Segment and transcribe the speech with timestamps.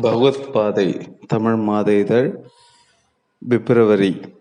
[0.00, 2.48] பகவத் பாதை தமிழ் மாத இதழ்
[3.48, 4.38] பிப்ரவரி.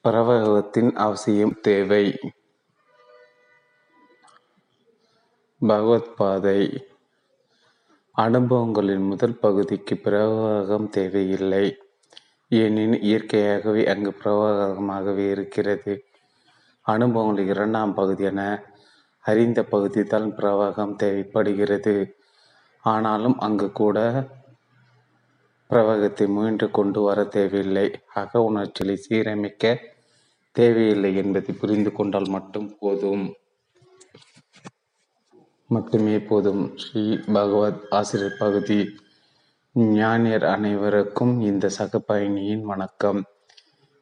[0.00, 2.18] பரவகத்தின் அவசியம் தேவை.
[5.58, 6.86] பகவத் பாதை
[8.16, 11.76] அனுபவங்களின் முதல் பகுதிக்கு பிரவாகம் தேவையில்லை.
[12.48, 16.04] ஏனெனில் இயற்கையாகவே அங்கு பிரவாகமாகவே இருக்கிறது.
[16.82, 18.62] அனுபவங்கள் இரண்டாம் பகுதியான
[19.20, 22.17] அறிந்த பகுதிதான் பிரவாகம் தேவைப்படுகிறது.
[22.80, 24.26] ஆனாலும் அங்கு கூட
[25.70, 28.00] பிரவாகத்தை முயன்று கொண்டு வர தேவையில்லை.
[28.14, 29.76] அக உணர்ச்சிகளை சீரமைக்க
[30.52, 33.34] தேவையில்லை என்பதை புரிந்து கொண்டால் மட்டும் போதும்.
[35.66, 36.78] மட்டுமே போதும்.
[36.78, 38.88] ஸ்ரீ பகவத் ஆசிரியர் பகுதி.
[39.74, 43.24] ஞானியர் அனைவருக்கும் இந்த சக பயணியின் வணக்கம்.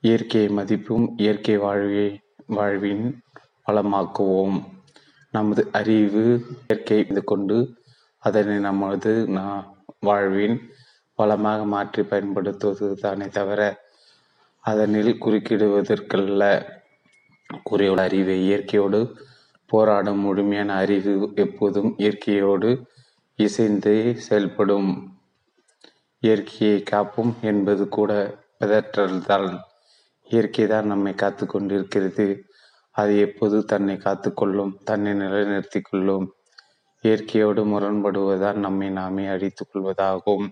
[0.01, 3.21] இயற்கையை மதிப்பும் இயற்கை வாழ்வை வாழ்வின்
[3.67, 4.63] வளமாக்குவோம்
[5.31, 7.77] நமது அறிவு இயற்கை கொண்டு
[8.27, 9.13] அதனை நமது
[10.01, 10.57] வாழ்வின்
[11.19, 13.61] வளமாக மாற்றி பயன்படுத்துவது தானே தவிர
[14.65, 16.43] அதனில் குறுக்கிடுவதற்கல்ல.
[17.71, 19.01] குறையுள்ள அறிவை இயற்கையோடு
[19.71, 22.71] போராடும் முழுமையான அறிவு எப்போதும் இயற்கையோடு
[23.39, 23.95] இசைந்து
[24.27, 24.91] செயல்படும்.
[26.23, 28.13] இயற்கையை காப்போம் என்பது கூட
[28.61, 29.49] பிதற்றல்தான்.
[30.31, 32.27] இயற்கை தான் நம்மை காத்து கொண்டிருக்கிறது.
[32.97, 36.27] அது எப்போது தன்னை காத்து கொள்ளும் தன்னை நிலைநிறுத்தி கொள்ளும்.
[37.07, 40.47] இயற்கையோடு முரண்படுவதால் நம்மை நாமே அழித்து கொள்வதாகும்.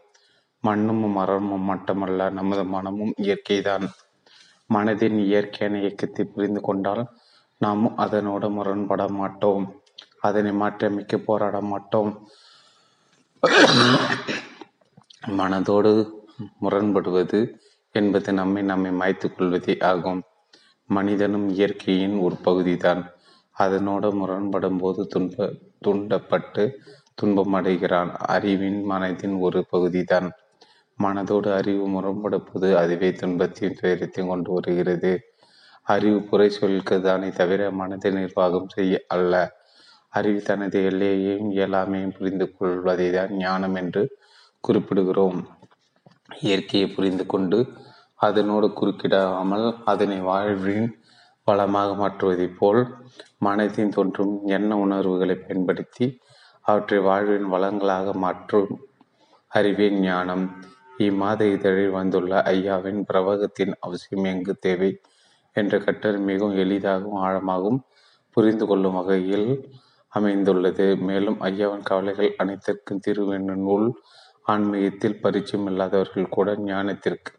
[0.64, 3.86] மண்ணும் மரமும் மட்டுமல்ல நமது மனமும் இயற்கைதான்.
[4.70, 7.02] மனதின் இயற்கையான இயக்கத்தை புரிந்து கொண்டால்
[7.60, 9.64] நாமும் அதனோடு முரண்பட மாட்டோம்.
[10.20, 12.10] அதனை மாற்றியமைக்க போராட மாட்டோம்.
[15.38, 15.92] மனதோடு
[16.62, 17.40] முரண்படுவது
[17.94, 20.22] என்பது நம்மை நம்மை மாய்த்து கொள்வதே ஆகும்.
[20.90, 23.02] மனிதனும் இயற்கையின் ஒரு பகுதிதான்.
[23.56, 25.36] அதனோடு முரண்படும் போது துன்ப
[25.84, 26.64] தூண்டப்பட்டு
[27.14, 30.28] துன்பம் அடைகிறான் அறிவின் மனதின் ஒரு பகுதிதான்.
[30.98, 35.12] மனதோடு அறிவு முரண்படுப்பது அதுவே துன்பத்தையும் துயரத்தையும் கொண்டு வருகிறது.
[35.86, 36.48] அறிவு புரை
[37.02, 39.34] தானே தவிர மனதை நிர்வாகம் செய்ய அல்ல.
[40.08, 44.02] அறிவு தனது எல்லையையும் இயலாமையும் புரிந்து கொள்வதை தான் ஞானம் என்று
[44.68, 45.38] குறிப்பிடுகிறோம்.
[46.42, 47.58] இயற்கையை புரிந்து கொண்டு
[48.20, 50.86] அதனோடு குறுக்கிடாமல் அதனை வாழ்வின்
[51.46, 52.82] வளமாக மாற்றுவதைப் போல்
[53.44, 56.06] மனதின் தோன்றும் எண்ண உணர்வுகளை பயன்படுத்தி
[56.64, 58.70] அவற்றை வாழ்வின் வளங்களாக மாற்றும்
[59.52, 60.44] அறிவே ஞானம்.
[60.98, 64.90] இம்மாத இதழில் வந்துள்ள ஐயாவின் பிரவகத்தின் அவசியம் எங்கு தேவை
[65.56, 67.80] என்ற கட்டளை மிகவும் எளிதாகவும் ஆழமாகவும்
[68.36, 69.48] புரிந்து கொள்ளும் வகையில்
[70.12, 70.86] அமைந்துள்ளது.
[71.08, 73.88] மேலும் ஐயாவின் கவலைகள் அனைத்திற்கும் தீர்வு என்னும் நூல்
[74.46, 77.32] ஆன்மீகத்தில் பரிச்சயம் இல்லாதவர்கள் கூட ஞானத்திற்கு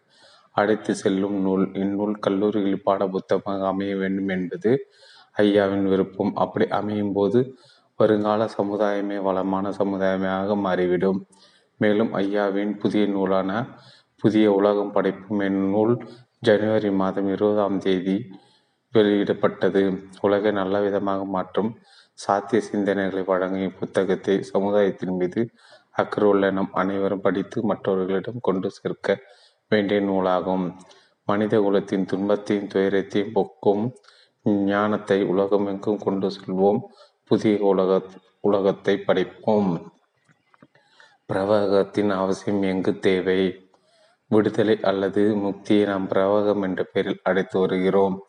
[0.55, 1.65] அழைத்து செல்லும் நூல்.
[1.83, 4.71] இந்நூல் கல்லூரிகளில் பாட புத்தகமாக அமைய வேண்டும் என்பது
[5.37, 6.31] ஐயாவின் விருப்பம்.
[6.43, 7.39] அப்படி அமையும் போது
[7.99, 11.19] வருங்கால சமுதாயமே வளமான சமுதாயமாக மாறிவிடும்.
[11.81, 13.51] மேலும் ஐயாவின் புதிய நூலான
[14.23, 15.93] புதிய உலகம் படைப்பும் என்னும் நூல்
[16.39, 18.17] ஜனவரி மாதம் இருபதாம் தேதி
[18.93, 19.83] வெளியிடப்பட்டது.
[20.21, 21.71] உலகை நல்ல விதமாக மாற்றும்
[22.23, 25.41] சாத்திய சிந்தனைகளை வழங்கிய புத்தகத்தை சமுதாயத்தின் மீது
[26.01, 29.17] அக்கறை உள்ள நம் அனைவரும் படித்து மற்றவர்களிடம் கொண்டு சேர்க்க
[29.67, 30.75] வேண்டிய நூலாகும்.
[31.25, 33.93] மனித குலத்தின் துன்பத்தையும் துயரத்தையும் போக்கும்
[34.43, 36.79] ஞானத்தை உலகமெங்கும் கொண்டு செல்வோம்.
[37.23, 38.01] புதிய உலக
[38.41, 39.85] உலகத்தை படைப்போம்.
[41.33, 43.67] பிரவாகத்தின் அவசியம் எங்கு தேவை?
[44.27, 48.25] விடுதலை அல்லது முக்தியை நாம் பிரவாகம் என்ற பெயரில் அடைத்து வருகிறோம்.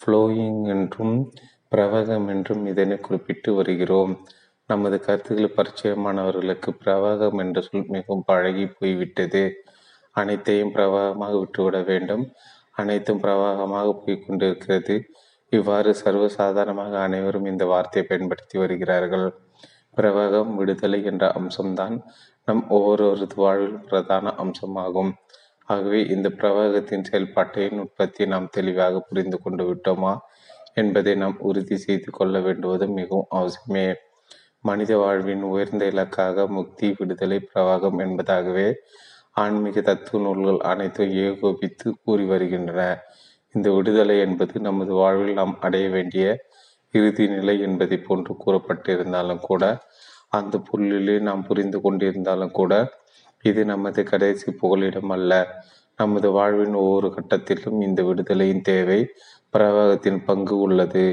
[0.00, 1.32] ஃப்ளோயிங் என்றும்
[1.70, 4.26] பிரவாகம் என்றும் இதனை குறிப்பிட்டு வருகிறோம்.
[4.66, 9.64] நமது கருத்துக்கள் பரிச்சயமானவர்களுக்கு பிரவாகம் என்ற சொல் மிகவும் பழகி போய்விட்டது.
[10.22, 12.24] அனைத்தையும் பிரவாகமாக விட்டுவிட வேண்டும்.
[12.72, 14.96] அனைத்தும் பிரவாகமாக போய்கொண்டிருக்கிறது
[15.52, 19.26] இவ்வாறு சர்வசாதாரணமாக அனைவரும் இந்த வார்த்தையை பயன்படுத்தி வருகிறார்கள்.
[19.96, 21.96] பிரவாகம் விடுதலை என்ற அம்சம்தான்
[22.48, 25.10] நம் ஒவ்வொருவரது வாழ்வில் பிரதான அம்சமாகும்.
[25.68, 30.12] ஆகவே இந்த பிரவாகத்தின் செயல்பாட்டையின் உற்பத்தி நாம் தெளிவாக புரிந்து கொண்டு விட்டோமா
[30.74, 33.86] என்பதை நாம் உறுதி செய்து கொள்ள வேண்டுவது மிகவும் அவசியமே.
[34.60, 38.68] மனித வாழ்வின் உயர்ந்த இலக்காக முக்தி விடுதலை பிரவாகம் என்பதாகவே
[39.40, 42.82] ஆன்மீக தத்துவ நூல்கள் அனைத்தும் ஏகோபித்து கூறி வருகின்றன.
[43.54, 46.24] இந்த விடுதலை என்பது நமது வாழ்வில் நாம் அடைய வேண்டிய
[46.94, 49.64] இறுதி நிலை என்பதை போன்று கூறப்பட்டிருந்தாலும் கூட
[50.28, 52.72] அந்த புள்ளிலே நாம் புரிந்து கொண்டிருந்தாலும் கூட
[53.44, 55.32] இது நமது கடைசி புகலிடம் அல்ல.
[55.98, 59.00] நமது வாழ்வின் ஒவ்வொரு கட்டத்திலும் இந்த விடுதலையின் தேவை
[59.52, 61.04] பிரவாகத்தின் பங்கு உள்ளது.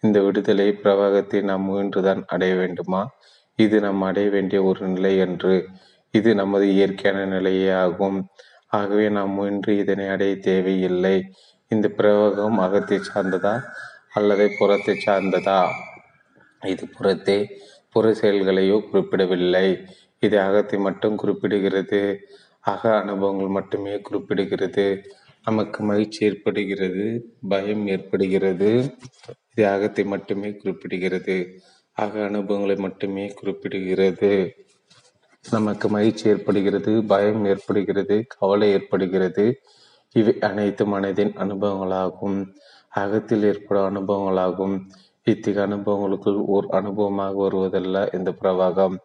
[0.00, 3.02] இந்த விடுதலை பிரவாகத்தை நாம் முயன்றுதான் அடைய வேண்டுமா?
[3.58, 5.54] இது நாம் அடைய வேண்டிய ஒரு நிலை என்று
[6.14, 8.18] இது நமது இயற்கையான நிலையே ஆகும்.
[8.72, 11.16] ஆகவே நாம் முயன்று இதனை அடைய தேவையில்லை.
[11.70, 13.54] இந்த பிரயோகம் அகத்தை சார்ந்ததா
[14.18, 15.60] அல்லது புறத்தை சார்ந்ததா?
[16.62, 17.38] இது புறத்தே
[17.94, 19.66] புற செயல்களையோ குறிப்பிடவில்லை.
[20.22, 22.00] இது அகத்தை மட்டும் குறிப்பிடுகிறது.
[22.64, 24.86] அக அனுபவங்கள் மட்டுமே குறிப்பிடுகிறது.
[25.46, 27.04] நமக்கு மகிழ்ச்சி ஏற்படுகிறது
[27.48, 28.70] பயம் ஏற்படுகிறது.
[29.52, 31.36] இது அகத்தை மட்டுமே குறிப்பிடுகிறது.
[31.96, 34.32] அக அனுபவங்களை மட்டுமே குறிப்பிடுகிறது.
[35.44, 39.44] நமக்கு மகிழ்ச்சி ஏற்படுகிறது பயம் ஏற்படுகிறது கவலை ஏற்படுகிறது.
[40.14, 42.38] இவை அனைத்து மனதின் அனுபவங்களாகும்.
[42.92, 44.76] அகத்தில் ஏற்படும் அனுபவங்களாகும்.
[45.26, 48.96] இத்தகைய அனுபவங்களுக்குள் ஓர் அனுபவமாக வருவதல்ல இந்த பிரவாகம்.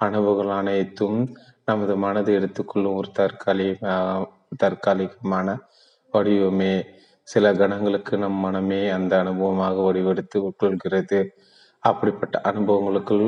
[0.00, 1.18] அனுபவங்கள் அனைத்தும்
[1.64, 3.80] நமது மனதை எடுத்துக்கொள்ளும் ஒரு தற்காலிக
[4.56, 5.48] தற்காலிகமான
[6.12, 6.74] வடிவமே.
[7.28, 11.18] சில கணங்களுக்கு நம் மனமே அந்த அனுபவமாக வடிவெடுத்து உட்கொள்கிறது
[11.82, 13.26] அப்படிப்பட்ட அனுபவங்களுக்குள்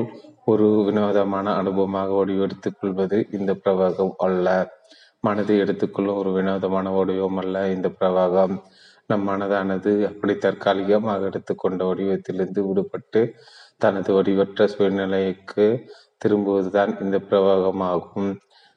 [0.60, 4.74] வினோதமான அனுபவமாக வடிவெடுத்துக் கொள்வது இந்த பிரவாகம் அல்ல.
[5.20, 7.68] மனதை எடுத்துக்கொள்ளும் ஒரு வினோதமான வடிவம் அல்ல.
[7.68, 8.62] இந்த பிரவாகம்
[9.06, 13.30] நம் மனதானது அப்படி தற்காலிகமாக எடுத்துக்கொண்ட வடிவத்திலிருந்து விடுபட்டு
[13.78, 15.88] தனது வடிவற்ற சூழ்நிலைக்கு
[16.24, 18.36] திரும்புவதுதான் இந்த பிரவாகமாகும்.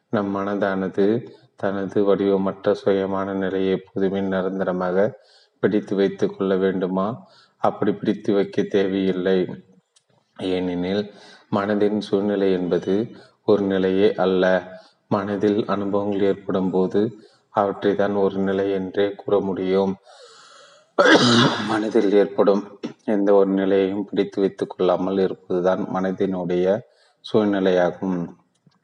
[0.10, 5.20] நம் மனதானது தனது வடிவமற்ற சுயமான நிலையை எப்போதுமே நிரந்தரமாக
[5.60, 7.28] பிடித்து வைத்துக்கொள்ள வேண்டுமா?
[7.58, 9.56] அப்படி பிடித்து வைக்க தேவையில்லை.
[10.38, 11.12] ஏனெனில்
[11.52, 12.94] மனதின் சூழ்நிலை என்பது
[13.44, 14.44] ஒரு நிலையே அல்ல.
[15.08, 17.02] மனதில் அனுபவங்கள் ஏற்படும் போது
[17.54, 19.94] அவற்றை தான் ஒரு நிலை என்றே கூற முடியும்.
[21.68, 22.64] மனதில் ஏற்படும்
[23.06, 26.66] எந்த ஒரு நிலையையும் பிடித்து வைத்துக் கொள்ளாமல் இருப்பதுதான் மனதினுடைய
[27.26, 28.18] சூழ்நிலையாகும்.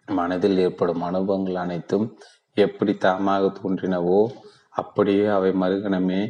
[0.07, 2.05] மனதில் ஏற்படும் அனுபவங்கள் அனைத்தும்
[2.57, 4.19] எப்படி தாமாக தோன்றினவோ
[4.81, 6.21] அப்படியே அவை மறுகணமே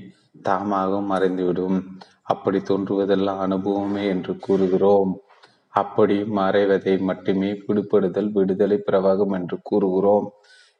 [0.49, 1.77] தாமாக மறைந்துவிடும்.
[2.23, 5.11] அப்படி தோன்றுவதெல்லாம் அனுபவமே என்று கூறுகிறோம்.
[5.71, 10.27] அப்படி மறைவதை மட்டுமே விடுபடுதல் விடுதலை பிரவாகம் என்று கூறுகிறோம்.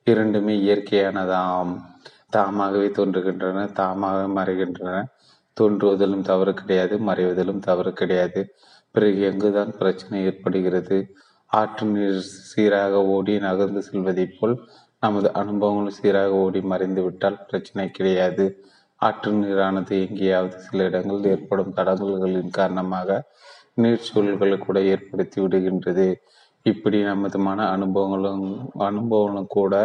[0.03, 1.71] இரண்டுமே இயற்கையானதாம்.
[2.29, 5.03] தாமாகவே தோன்றுகின்றன தாமாக மறைகின்றன.
[5.59, 8.55] தோன்றுவதிலும் தவறு கிடையாது மறைவதிலும் தவறு கிடையாது.
[8.91, 10.97] பிறகு எங்குதான் பிரச்சனை ஏற்படுகிறது?
[11.45, 12.19] ஆற்று நீர்
[12.51, 14.55] சீராக ஓடி நகர்ந்து செல்வதைப் போல்
[14.99, 18.45] நமது அனுபவங்களும் சீராக ஓடி மறைந்து விட்டால் பிரச்சனை கிடையாது.
[18.95, 23.09] ஆற்று நீரானது எங்கேயாவது சில இடங்களில் ஏற்படும் தடங்கல்களின் காரணமாக
[23.83, 26.07] நீர்ச்சூழல்களை கூட ஏற்படுத்தி விடுகின்றது.
[26.65, 28.43] இப்படி நமது மன அனுபவங்களும்
[28.89, 29.75] அனுபவங்களும் கூட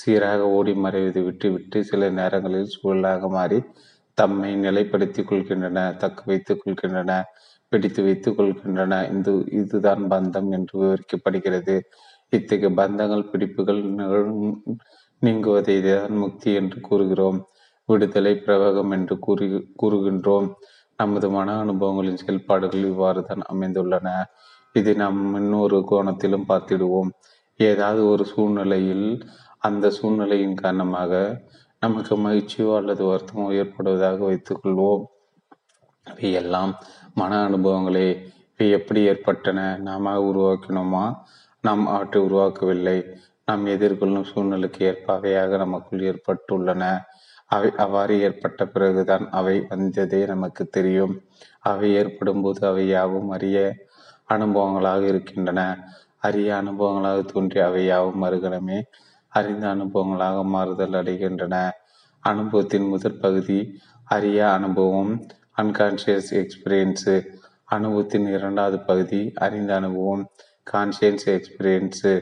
[0.00, 3.58] சீராக ஓடி மறைவதை விட்டுவிட்டு சில நேரங்களில் சூழலாக மாறி
[4.18, 7.12] தம்மை நிலைப்படுத்தி கொள்கின்றன தக்க வைத்துக் கொள்கின்றன
[7.72, 8.94] பிடித்து வைத்துக் கொள்கின்றன.
[9.12, 9.30] இந்த
[9.60, 11.76] இதுதான் பந்தம் என்று விவரிக்கப்படுகிறது.
[12.32, 13.80] இத்தகைய பந்தங்கள் பிடிப்புகள்
[15.22, 17.38] நீங்குவதை தான் முக்தி என்று கூறுகிறோம்.
[17.88, 19.46] விடுதலை பிரவகம் என்று கூறி
[19.82, 20.48] கூறுகின்றோம்.
[21.02, 24.08] நமது மன அனுபவங்களின் செயல்பாடுகள் இவ்வாறு தான் அமைந்துள்ளன.
[24.72, 27.10] இதை நாம் இன்னொரு கோணத்திலும் பார்த்திடுவோம்.
[27.56, 29.06] ஏதாவது ஒரு சூழ்நிலையில்
[29.58, 31.12] அந்த சூழ்நிலையின் காரணமாக
[31.80, 35.02] நமக்கு மகிழ்ச்சியோ அல்லது வருத்தமோ ஏற்படுவதாக வைத்துக்கொள்வோம்.
[36.10, 36.72] இவை எல்லாம்
[37.14, 38.08] மன அனுபவங்களே.
[38.56, 39.60] இவை எப்படி ஏற்பட்டன?
[39.82, 41.04] நாம உருவாக்கினோமா?
[41.60, 42.98] நாம் அவற்றை உருவாக்கவில்லை.
[43.46, 46.84] நாம் எதிர்கொள்ளும் சூழ்நிலைக்கு ஏற்பவையாக நமக்குள் ஏற்பட்டுள்ளன.
[47.54, 51.14] அவை அவ்வாறு ஏற்பட்ட பிறகுதான் அவை வந்ததே நமக்கு தெரியும்.
[51.62, 53.58] அவை ஏற்படும் போது அவை யாவும் அரிய
[54.28, 55.60] அனுபவங்களாக இருக்கின்றன.
[56.18, 58.78] அரிய அனுபவங்களாக தோன்றி அவை யாவும் மறுகணமே
[59.32, 61.56] அறிந்த அனுபவங்களாக மாறுதல் அடைகின்றன.
[62.24, 63.58] அனுபவத்தின் முதற் பகுதி
[64.08, 65.12] அரிய அனுபவம்
[65.56, 67.14] அன்கான்சியஸ் எக்ஸ்பீரியன்ஸு
[67.68, 70.22] அனுபவத்தின் இரண்டாவது பகுதி அறிந்த அனுபவம்
[70.66, 72.12] கான்சியன்ஸ் எக்ஸ்பீரியன்ஸு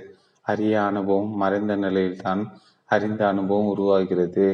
[0.46, 2.42] அரிய அனுபவம் மறைந்த நிலையில்தான்
[2.90, 4.46] அறிந்த அனுபவம் உருவாகிறது.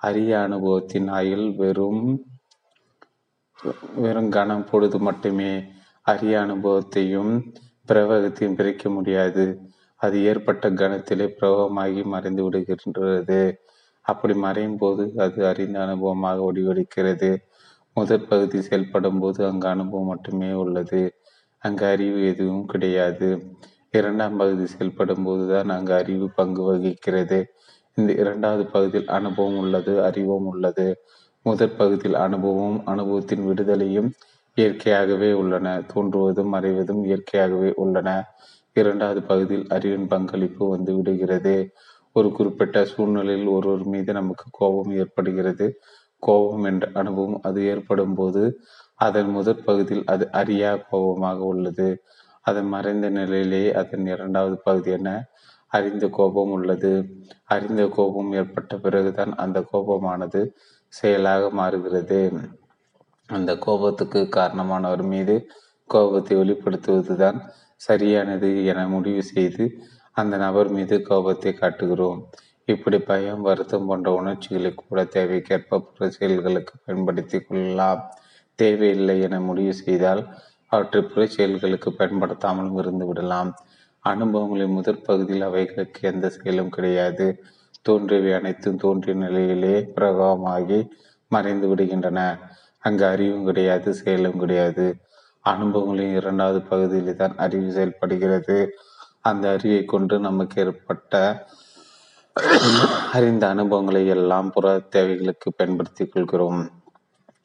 [0.00, 2.02] அரிய அனுபவத்தின் ஆயுள் வெறும்
[3.94, 5.52] வெறும் கனம் பொழுது மட்டுமே
[6.02, 7.32] அரிய அனுபவத்தையும்
[7.88, 9.44] பிரவகத்தையும் பிரிக்க முடியாது.
[10.00, 13.40] அது ஏற்பட்ட கணத்திலே பிரவகமாகி மறைந்து விடுகின்றது.
[14.00, 17.30] அப்படி மறையும் போது அது அறிந்த அனுபவமாக வடிவெடுக்கிறது
[17.96, 21.02] முதற் பகுதி செயல்படும் போது அங்கு அனுபவம் மட்டுமே உள்ளது.
[21.62, 23.28] அங்கு அறிவு எதுவும் கிடையாது.
[23.90, 27.40] இரண்டாம் பகுதி செயல்படும் போதுதான் அங்கு அறிவு பங்கு வகிக்கிறது.
[27.98, 30.86] இந்த இரண்டாவது பகுதியில் அனுபவம் உள்ளது அறிவும் உள்ளது.
[31.46, 34.10] முதற் பகுதியில் அனுபவமும் அனுபவத்தின் விடுதலையும்
[34.56, 35.82] இயற்கையாகவே உள்ளன.
[35.94, 38.08] தோன்றுவதும் மறைவதும் இயற்கையாகவே உள்ளன.
[38.72, 41.54] இரண்டாவது பகுதியில் அறிவின் பங்களிப்பு வந்து விடுகிறது.
[42.12, 45.66] ஒரு குறிப்பிட்ட சூழ்நிலையில் ஒருவர் மீது நமக்கு கோபம் ஏற்படுகிறது.
[46.22, 48.42] கோபம் என்ற அனுபவம் அது ஏற்படும் போது
[48.94, 51.88] அதன் முதற் பகுதியில் அது அறியா கோபமாக உள்ளது.
[52.42, 55.10] அதன் மறைந்த நிலையிலேயே அதன் இரண்டாவது பகுதி என
[55.72, 56.92] அறிந்த கோபம் உள்ளது.
[57.44, 60.40] அறிந்த கோபம் ஏற்பட்ட பிறகுதான் அந்த கோபமானது
[60.88, 62.20] செயலாக மாறுகிறது.
[63.26, 65.34] அந்த கோபத்துக்கு காரணமானவர் மீது
[65.84, 67.38] கோபத்தை வெளிப்படுத்துவதுதான்
[67.76, 69.64] சரியானது என முடிவு செய்து
[70.12, 72.20] அந்த நபர் மீது கோபத்தை காட்டுகிறோம்.
[72.64, 78.02] இப்படி பயம் வருத்தம் போன்ற உணர்ச்சிகளை கூட தேவைக்கேற்ப புற செயல்களுக்கு பயன்படுத்தி கொள்ளலாம்.
[78.54, 80.22] தேவையில்லை என முடிவு செய்தால்
[80.72, 83.50] அவற்றை புற செயல்களுக்கு பயன்படுத்தாமலும் இருந்து விடலாம்.
[84.12, 87.26] அனுபவங்களின் முதற் பகுதியில் அவைகளுக்கு எந்த செயலும் கிடையாது.
[87.82, 90.78] தோன்றியவை அனைத்தும் தோன்றிய நிலையிலே பிரகமாகி
[91.30, 92.20] மறைந்து விடுகின்றன.
[92.78, 94.86] அங்கு அறிவும் கிடையாது செயலும் கிடையாது.
[95.44, 98.56] அனுபவங்களின் இரண்டாவது பகுதியில் தான் அறிவு செயல்படுகிறது.
[99.20, 101.46] அந்த அறிவை கொண்டு நமக்கு ஏற்பட்ட
[103.12, 106.60] அறிந்த அனுபவங்களை எல்லாம் புற தேவைகளுக்கு பயன்படுத்தி கொள்கிறோம்.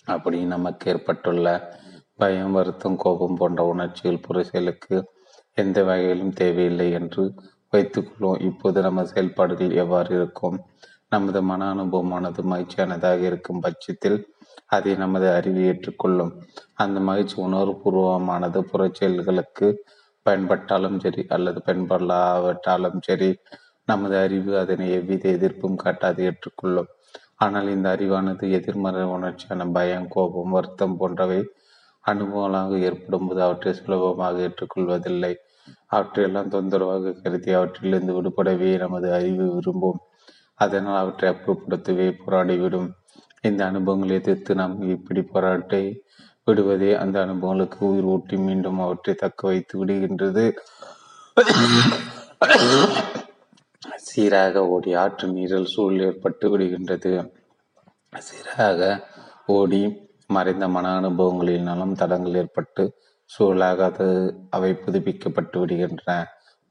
[0.05, 1.48] அப்படி நமக்கு ஏற்பட்டுள்ள
[2.15, 4.98] பயம் வருத்தம் கோபம் போன்ற உணர்ச்சிகள் புற செயலுக்கு
[5.57, 7.24] எந்த வகையிலும் தேவையில்லை என்று
[7.74, 10.57] வைத்துக்கொள்வோம் இப்போது நம்ம செயல்பாடுகள் எவ்வாறு இருக்கும்?
[11.12, 14.17] நமது மன அனுபவமானது மகிழ்ச்சியானதாக இருக்கும் பட்சத்தில்
[14.67, 16.31] அதை நமது அறிவு ஏற்றுக்கொள்ளும்.
[16.75, 19.67] அந்த மகிழ்ச்சி உணர்வுபூர்வமானது புற செயல்களுக்கு
[20.25, 23.29] பயன்பட்டாலும் சரி அல்லது பயன்படாவிட்டாலும் சரி
[23.88, 26.89] நமது அறிவு அதனை எவ்வித எதிர்ப்பும் காட்டாது ஏற்றுக்கொள்ளும்.
[27.36, 31.39] ஆனால் இந்த அறிவானது எதிர்மறை உணர்ச்சியான பயம் கோபம் வருத்தம் போன்றவை
[32.12, 35.33] அனுபவங்களாக ஏற்படும் போது அவற்றை சுலபமாக ஏற்றுக்கொள்வதில்லை.
[35.88, 40.01] அவற்றையெல்லாம் தொந்தரவாக கருதி அவற்றிலிருந்து விடுபடவே நமது அறிவு விரும்பும்.
[40.53, 42.89] அதனால் அவற்றை அப்புறப்படுத்தவே போராடிவிடும்.
[43.41, 45.83] இந்த அனுபவங்களை எதிர்த்து நாம் இப்படி போராட்டை
[46.43, 50.45] விடுவதே அந்த அனுபவங்களுக்கு உயிர் ஊட்டி மீண்டும் அவற்றை தக்க வைத்து விடுகின்றது.
[54.07, 57.13] சீராக ஓடி ஆற்று நீரில் சூழல் ஏற்பட்டு விடுகின்றது.
[58.27, 58.81] சீராக
[59.45, 59.81] ஓடி
[60.36, 62.84] மறைந்த மன அனுபவங்களினாலும் தடங்கள் ஏற்பட்டு
[63.30, 64.08] சூழலாக அது
[64.50, 66.12] அவை புதுப்பிக்கப்பட்டு விடுகின்றன.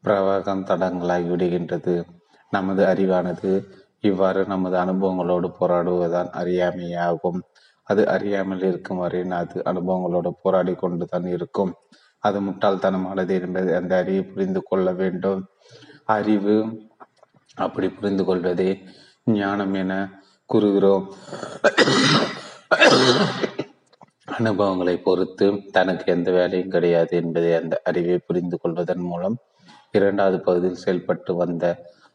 [0.04, 1.94] பிரவாகம் தடங்களாகி விடுகின்றது.
[2.52, 3.50] நமது அறிவானது
[4.08, 7.40] இவ்வாறு நமது அனுபவங்களோடு போராடுவதுதான் அறியாமையாகும்.
[7.88, 11.72] அது அறியாமல் இருக்கும் வரை அது அனுபவங்களோடு போராடி கொண்டுதான் இருக்கும்.
[12.22, 15.40] அது முட்டாள்தனமானது என்பதை அந்த அறிவை புரிந்து கொள்ள வேண்டும்.
[16.16, 16.56] அறிவு
[17.56, 18.70] அப்படி புரிந்து கொள்வதே
[19.38, 19.92] ஞானம் என
[20.50, 21.06] கூறுகிறோம்.
[24.36, 29.36] அனுபவங்களை பொறுத்து தனக்கு எந்த வேலையும் கிடையாது என்பதை அந்த அறிவை புரிந்து கொள்வதன் மூலம்
[29.90, 31.64] இரண்டாவது பகுதியில் செயல்பட்டு வந்த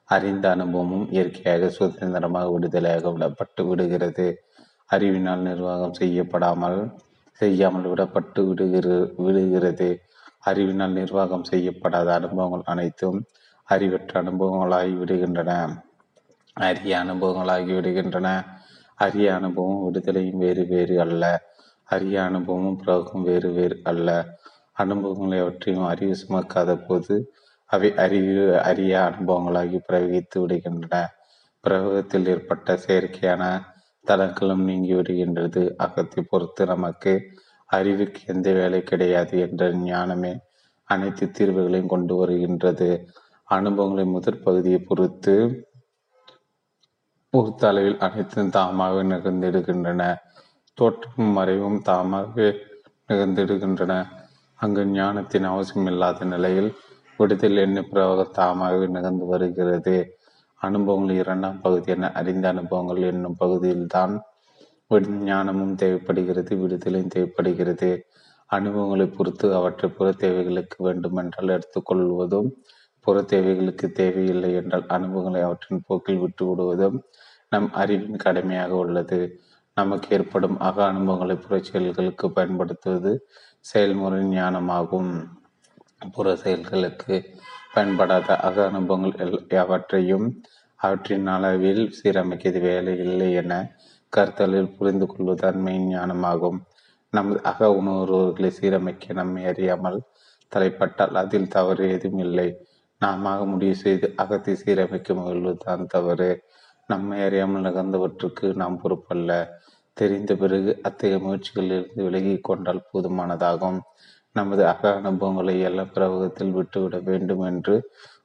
[0.09, 4.27] அறிந்த அனுபவமும் இயற்கையாக சுதந்திரமாக விடுதலையாக விடப்பட்டு விடுகிறது.
[4.89, 6.79] அறிவினால் நிர்வாகம் செய்யப்படாமல்
[7.39, 9.89] செய்யாமல் விடப்பட்டு விடுகிற விடுகிறது.
[10.39, 13.19] அறிவினால் நிர்வாகம் செய்யப்படாத அனுபவங்கள் அனைத்தும்
[13.67, 15.51] அறிவற்ற அனுபவங்களாகி விடுகின்றன.
[16.57, 18.27] அரிய அனுபவங்களாகி விடுகின்றன.
[19.00, 21.24] அரிய அனுபவம் விடுதலையும் வேறு வேறு அல்ல.
[21.89, 24.10] அரிய அனுபவமும் பிறகும் வேறு வேறு அல்ல.
[24.74, 27.15] அனுபவங்களை அவற்றையும் அறிவு சுமக்காத போது
[27.70, 30.96] அவை அறிவு அரிய அனுபவங்களாகி பிரவகித்து விடுகின்றன.
[31.63, 33.44] பிரவகத்தில் ஏற்பட்ட செயற்கையான
[34.08, 35.63] தளங்களும் நீங்கி விடுகின்றது.
[35.77, 37.13] அகத்தை பொறுத்து நமக்கு
[37.70, 40.34] அறிவுக்கு எந்த வேலை கிடையாது என்ற ஞானமே
[40.89, 42.89] அனைத்து தீர்வுகளையும் கொண்டு வருகின்றது.
[43.48, 45.36] அனுபவங்களின் முதற் பகுதியை பொறுத்து
[47.34, 50.03] பொறுத்த அளவில் அனைத்தும் தாமாக நிகழ்ந்திடுகின்றன.
[50.77, 52.48] தோற்றமும் மறைவும் தாமாகவே
[53.10, 53.93] நிகழ்ந்திடுகின்றன.
[54.60, 56.69] அங்கு ஞானத்தின் அவசியம் இல்லாத நிலையில்
[57.19, 59.96] விடுதல் எண்ண பிரவாக தாமாகவே நிகழ்ந்து வருகிறது.
[60.62, 64.15] அனுபவங்கள் இரண்டாம் பகுதி என அறிந்த அனுபவங்கள் என்னும் பகுதியில்தான்
[65.25, 67.89] ஞானமும் தேவைப்படுகிறது விடுதலையும் தேவைப்படுகிறது.
[68.50, 72.50] அனுபவங்களை பொறுத்து அவற்றை புற தேவைகளுக்கு வேண்டுமென்றால் எடுத்துக்கொள்வதும்
[73.05, 76.98] புற தேவைகளுக்கு தேவையில்லை என்றால் அனுபவங்களை அவற்றின் போக்கில் விட்டு விடுவதும்
[77.50, 79.19] நம் அறிவின் கடமையாக உள்ளது.
[79.77, 83.12] நமக்கு ஏற்படும் அக அனுபவங்களை புற செயல்களுக்கு பயன்படுத்துவது
[83.65, 85.12] செயல்முறை ஞானமாகும்.
[86.15, 87.15] புற செயல்களுக்கு
[87.74, 90.27] பயன்படாத அக அனுபவங்கள் அவற்றையும்
[90.79, 92.60] அவற்றின் அளவில் சீரமைக்கிறது.
[92.67, 93.53] வேலை இல்லை என
[94.13, 96.60] கருத்தலில் புரிந்து கொள்வதுதான் மெயின் ஞானமாகும்.
[97.13, 100.00] நமது அக உணர்வுகளை சீரமைக்க நம்மை அறியாமல்
[100.51, 102.50] தலைப்பட்டால் அதில் தவறு எதுவும் இல்லை.
[103.01, 106.29] நாம முடிவு செய்து அகத்தை சீரமைக்க முயல்வதுதான் தவறு.
[106.89, 109.32] நம்மை அறியாமல் நகர்ந்தவற்றுக்கு நாம் பொறுப்பல்ல.
[109.98, 113.79] தெரிந்த பிறகு அத்தகைய முயற்சிகளிலிருந்து விலகி கொண்டால் போதுமானதாகும்.
[114.36, 117.75] நமது அக அனுபவங்களை எல்லா பிரவகத்தில் விட்டுவிட வேண்டும் என்று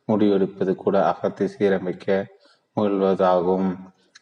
[0.08, 2.06] முடிவெடுப்பது கூட அகத்தை சீரமைக்க
[2.76, 3.68] முயல்வதாகும்.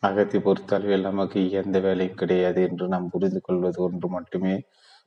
[0.00, 4.54] அகத்தை பொறுத்தளவில் நமக்கு எந்த வேலையும் கிடையாது என்று நாம் புரிந்து கொள்வது ஒன்று மட்டுமே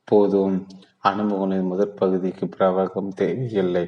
[0.08, 0.56] போதும்.
[1.04, 3.84] அனுபவங்களின் முதற் பகுதிக்கு பிரவாகம் தேவையில்லை.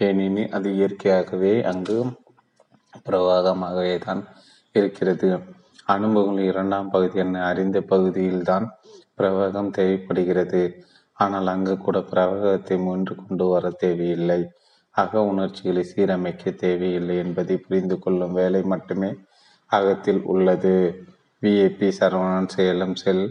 [0.00, 1.96] ஏனெனில் அது இயற்கையாகவே அங்கு
[3.06, 4.22] பிரவாகமாகவே தான்
[4.74, 5.28] இருக்கிறது.
[5.84, 8.66] அனுபவங்கள் இரண்டாம் பகுதி என அறிந்த பகுதியில்தான்
[9.18, 10.62] பிரவாகம் தேவைப்படுகிறது.
[11.12, 14.40] ஆனால் அங்கு கூட பிரவாகத்தை முயன்று கொண்டு வர தேவையில்லை.
[14.90, 19.10] அக உணர்ச்சிகளை சீரமைக்க தேவையில்லை என்பதை புரிந்து கொள்ளும் வேலை மட்டுமே
[19.66, 21.04] அகத்தில் உள்ளது.
[21.42, 23.24] VAP Saravanan Salem cell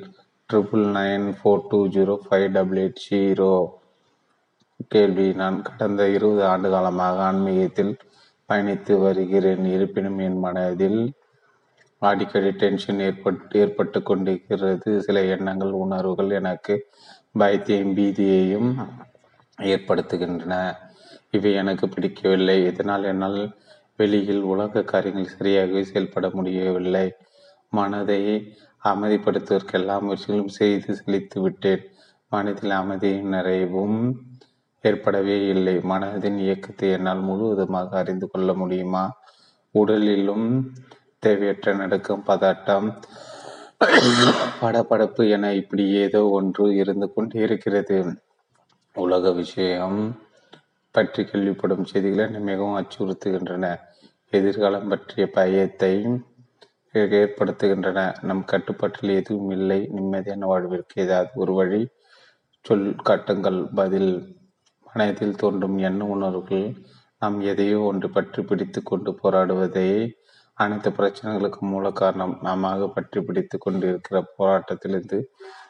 [0.49, 3.51] triple nine four two zero five double eight zero.
[4.87, 5.27] கேள்வி.
[5.33, 7.93] நான் கடந்த இருபது ஆண்டு காலமாக ஆன்மீகத்தில்
[8.49, 9.65] பயணித்து வருகிறேன்.
[9.65, 11.01] இருப்பினும் என் மனதில்
[12.09, 14.91] அடிக்கடி டென்ஷன் ஏற்பட்டு ஏற்பட்டு கொண்டிருக்கிறது.
[15.01, 16.75] சில எண்ணங்கள் உணர்வுகள் எனக்கு
[17.39, 18.69] பயத்தையும் பீதியையும்
[19.57, 20.55] ஏற்படுத்துகின்றன.
[21.31, 22.57] இவை எனக்கு பிடிக்கவில்லை.
[22.65, 23.41] இதனால் என்னால்
[23.99, 27.07] வெளியில் உலக காரியங்கள் சரியாகவே செயல்பட முடியவில்லை.
[27.69, 28.21] மனதை
[28.83, 31.83] அமைதிப்படுத்துவதற்கு எல்லா முயற்சிகளும் செய்து செழித்து விட்டேன்.
[32.31, 33.99] மனதில் அமைதியும் நிறைவும்
[34.83, 35.75] ஏற்படவே இல்லை.
[35.91, 39.03] மனதின் இயக்கத்தை என்னால் முழுவதுமாக அறிந்து கொள்ள முடியுமா?
[39.75, 40.47] உடலிலும்
[41.23, 42.87] தேவையற்ற நடுக்கம் பதட்டம்
[44.61, 47.97] படபடப்பு என இப்படி ஏதோ ஒன்று இருந்து கொண்டு இருக்கிறது.
[48.95, 49.99] உலக விஷயம்
[50.95, 53.65] பற்றி கேள்விப்படும் செய்திகளை மிகவும் அச்சுறுத்துகின்றன.
[54.33, 55.93] எதிர்காலம் பற்றிய பயத்தை
[57.19, 57.99] ஏற்படுத்துகின்றன.
[58.21, 59.79] நம் கட்டுப்பாட்டில் எதுவும் இல்லை.
[59.95, 61.81] நிம்மதியான வாழ்விற்கு ஏதாவது ஒரு வழி.
[62.65, 63.59] சொல் காட்டுங்கள்.
[63.75, 64.11] பதில்.
[64.87, 66.65] மனதில் தோன்றும் எண்ண உணர்வுகள்.
[67.21, 69.89] நாம் எதையோ ஒன்று பற்றி பிடித்து கொண்டு போராடுவதை
[70.57, 75.19] அனைத்து பிரச்சனைகளுக்கும் மூல காரணம் நாம பற்றி பிடித்து கொண்டிருக்கிற போராட்டத்திலிருந்து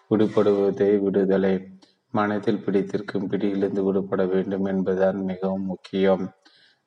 [0.10, 1.54] விடுபடுவதே விடுதலை.
[2.14, 6.24] மனதில் பிடித்திருக்கும் பிடியிலிருந்து விடுபட வேண்டும் என்பதுதான் மிகவும் முக்கியம்.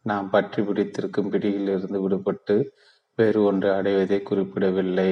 [0.07, 2.57] நாம் பற்றி பிடித்திருக்கும் பிடியிலிருந்து விடுபட்டு
[3.19, 5.11] வேறு ஒன்று அடைவதை குறிப்பிடவில்லை.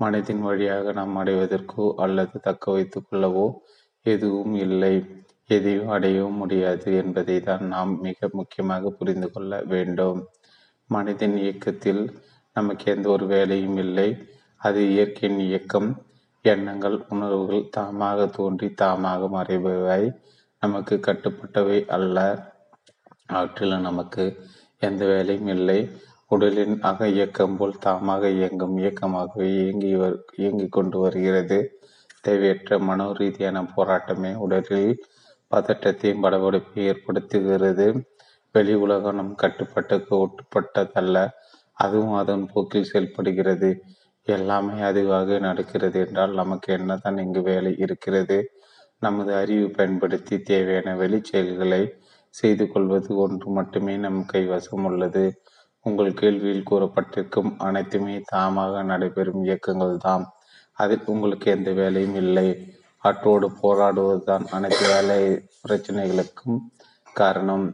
[0.00, 3.46] மனதின் வழியாக நாம் அடைவதற்கோ அல்லது தக்க வைத்துக் கொள்ளவோ
[4.06, 4.94] எதுவும் இல்லை.
[5.50, 10.20] எதையும் அடையவும் முடியாது என்பதை தான் நாம் மிக முக்கியமாக புரிந்து கொள்ள வேண்டும்.
[10.94, 12.02] மனிதன் இயக்கத்தில்
[12.56, 14.08] நமக்கு எந்த ஒரு வேலையும் இல்லை.
[14.60, 15.88] அது இயற்கையின் இயக்கம்.
[16.44, 20.02] எண்ணங்கள் உணர்வுகள் தாமாக தோன்றி தாமாக மறைபவை.
[20.62, 22.18] நமக்கு கட்டுப்பட்டவை அல்ல.
[23.26, 24.24] அவற்றில் நமக்கு
[24.80, 25.80] எந்த வேலையும் இல்லை.
[26.28, 29.90] உடலின் அக இயக்கம் போல் தாமாக இயங்கும் இயக்கமாகவே இயங்கி
[30.36, 31.58] இயங்கிக் கொண்டு வருகிறது.
[32.20, 34.92] தேவையற்ற மனோ ரீதியான போராட்டமே உடலில்
[35.50, 37.86] பதட்டத்தையும் படபடப்பையும் ஏற்படுத்துகிறது.
[38.54, 41.18] வெளி உலகம் நம் கட்டுப்பாட்டுக்கு ஒட்டுப்பட்டதல்ல
[41.76, 43.70] அதுவும் அதன் போக்கில் செயல்படுகிறது.
[44.26, 48.38] எல்லாமே அதுவாக நடக்கிறது என்றால் நமக்கு என்னதான் இங்கு வேலை இருக்கிறது?
[48.98, 51.82] நமது அறிவு பயன்படுத்தி தேவையான வெளி செயல்களை
[52.34, 55.24] செய்து கொள்வது ஒன்று மட்டுமே நம் கைவசம் உள்ளது.
[55.86, 60.26] உங்கள் கேள்வியில் கூறப்பட்டிருக்கும் அனைத்துமே தாமாக நடைபெறும் இயக்கங்கள் தான்
[60.78, 62.48] அதில் உங்களுக்கு எந்த வேலையும் இல்லை.
[63.02, 65.18] ஆற்றோடு போராடுவதுதான் அனைத்து வேலை
[65.62, 66.58] பிரச்சனைகளுக்கும்
[67.16, 67.66] காரணம்.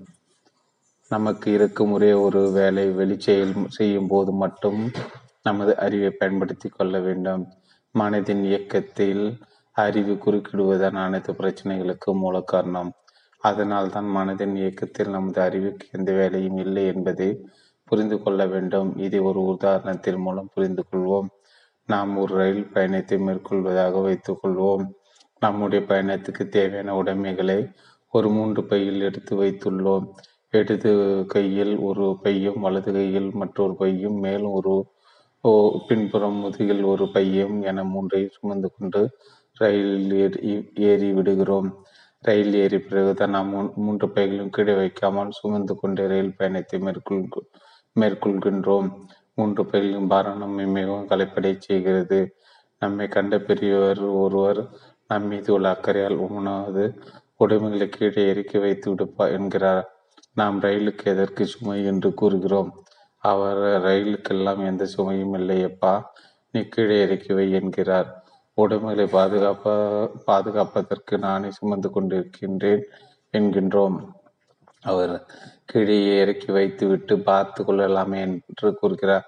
[1.11, 4.81] நமக்கு இருக்கும் ஒரே ஒரு வேலை வெளிச்செயல் செய்யும் போது மட்டும்
[5.43, 7.45] நமது அறிவை பயன்படுத்தி கொள்ள வேண்டும்.
[7.95, 9.23] மனதின் இயக்கத்தில்
[9.77, 12.91] அறிவு குறுக்கிடுவதுதான் அனைத்து பிரச்சனைகளுக்கும் மூல காரணம்.
[13.39, 17.31] அதனால் தான் மனதின் இயக்கத்தில் நமது அறிவுக்கு எந்த வேலையும் இல்லை என்பதை
[17.85, 18.99] புரிந்து கொள்ள வேண்டும்.
[18.99, 21.29] இதை ஒரு உதாரணத்தின் மூலம் புரிந்து கொள்வோம்.
[21.87, 24.85] நாம் ஒரு ரயில் பயணத்தை மேற்கொள்வதாக வைத்துக்கொள்வோம்
[25.41, 27.59] நம்முடைய பயணத்துக்கு தேவையான உடைமைகளை
[28.09, 30.07] ஒரு மூன்று பையில் எடுத்து வைத்துள்ளோம்.
[30.55, 30.93] இடது
[31.29, 34.75] கையில் ஒரு பையும் வலது கையில் மற்றொரு பையும் மேலும் ஒரு
[35.89, 39.03] பின்புறம் முதுகில் ஒரு பையும் என மூன்றை சுமந்து கொண்டு
[39.61, 40.53] ரயிலில் ஏறி
[40.91, 41.69] ஏறி விடுகிறோம்.
[42.25, 43.51] ரயில் ஏறி பிறகுதான் நாம்
[43.85, 47.25] மூன்று பைகளும் கீழே வைக்காமல் சுமந்து கொண்டு ரயில் பயணத்தை மேற்கொள்
[47.97, 48.89] மேற்கொள்கின்றோம்.
[49.39, 52.21] மூன்று பைகளின் பாரம் நம்மை மிகவும் கலைப்படை செய்கிறது.
[52.83, 54.61] நம்மை கண்ட பெரியவர் ஒருவர்
[55.11, 56.85] நம் மீது உள்ள அக்கறையால் உணவு
[57.45, 59.87] உடைமைகளை கீழே இறக்கி வைத்து விடுப்பா என்கிறார்.
[60.39, 62.71] நாம் ரயிலுக்கு எதற்கு சுமை என்று கூறுகிறோம்?
[63.23, 65.95] அவர் ரயிலுக்கெல்லாம் எந்த சுமையும் இல்லையப்பா.
[66.55, 68.09] நீ கீழே இறக்கி வை என்கிறார்.
[68.59, 69.75] உடைமைகளை பாதுகாப்ப
[70.27, 72.83] பாதுகாப்பதற்கு நானே சுமந்து கொண்டிருக்கின்றேன்
[73.35, 73.99] என்கின்றோம்.
[74.85, 75.15] அவர்
[75.65, 79.27] கீழே இறக்கி வைத்து விட்டு பார்த்து கொள்ளலாமே என்று கூறுகிறார்.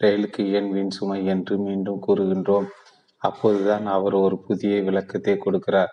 [0.00, 2.68] ரயிலுக்கு ஏன் வீண் சுமை என்று மீண்டும் கூறுகின்றோம்.
[3.22, 5.92] அப்போதுதான் அவர் ஒரு புதிய விளக்கத்தை கொடுக்கிறார்.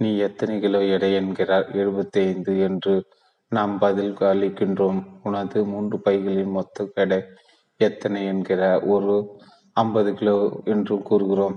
[0.00, 1.66] நீ எத்தனை கிலோ எடை என்கிறார்?
[1.72, 2.94] எழுபத்தி ஐந்து என்று
[3.52, 4.98] நாம் பதில் அளிக்கின்றோம்.
[5.28, 7.18] உனது மூன்று பைகளின் மொத்த கடை
[7.80, 8.62] எத்தனை என்கிற
[8.94, 9.14] ஒரு
[9.76, 10.34] ஐம்பது கிலோ
[10.72, 11.56] என்று கூறுகிறோம்.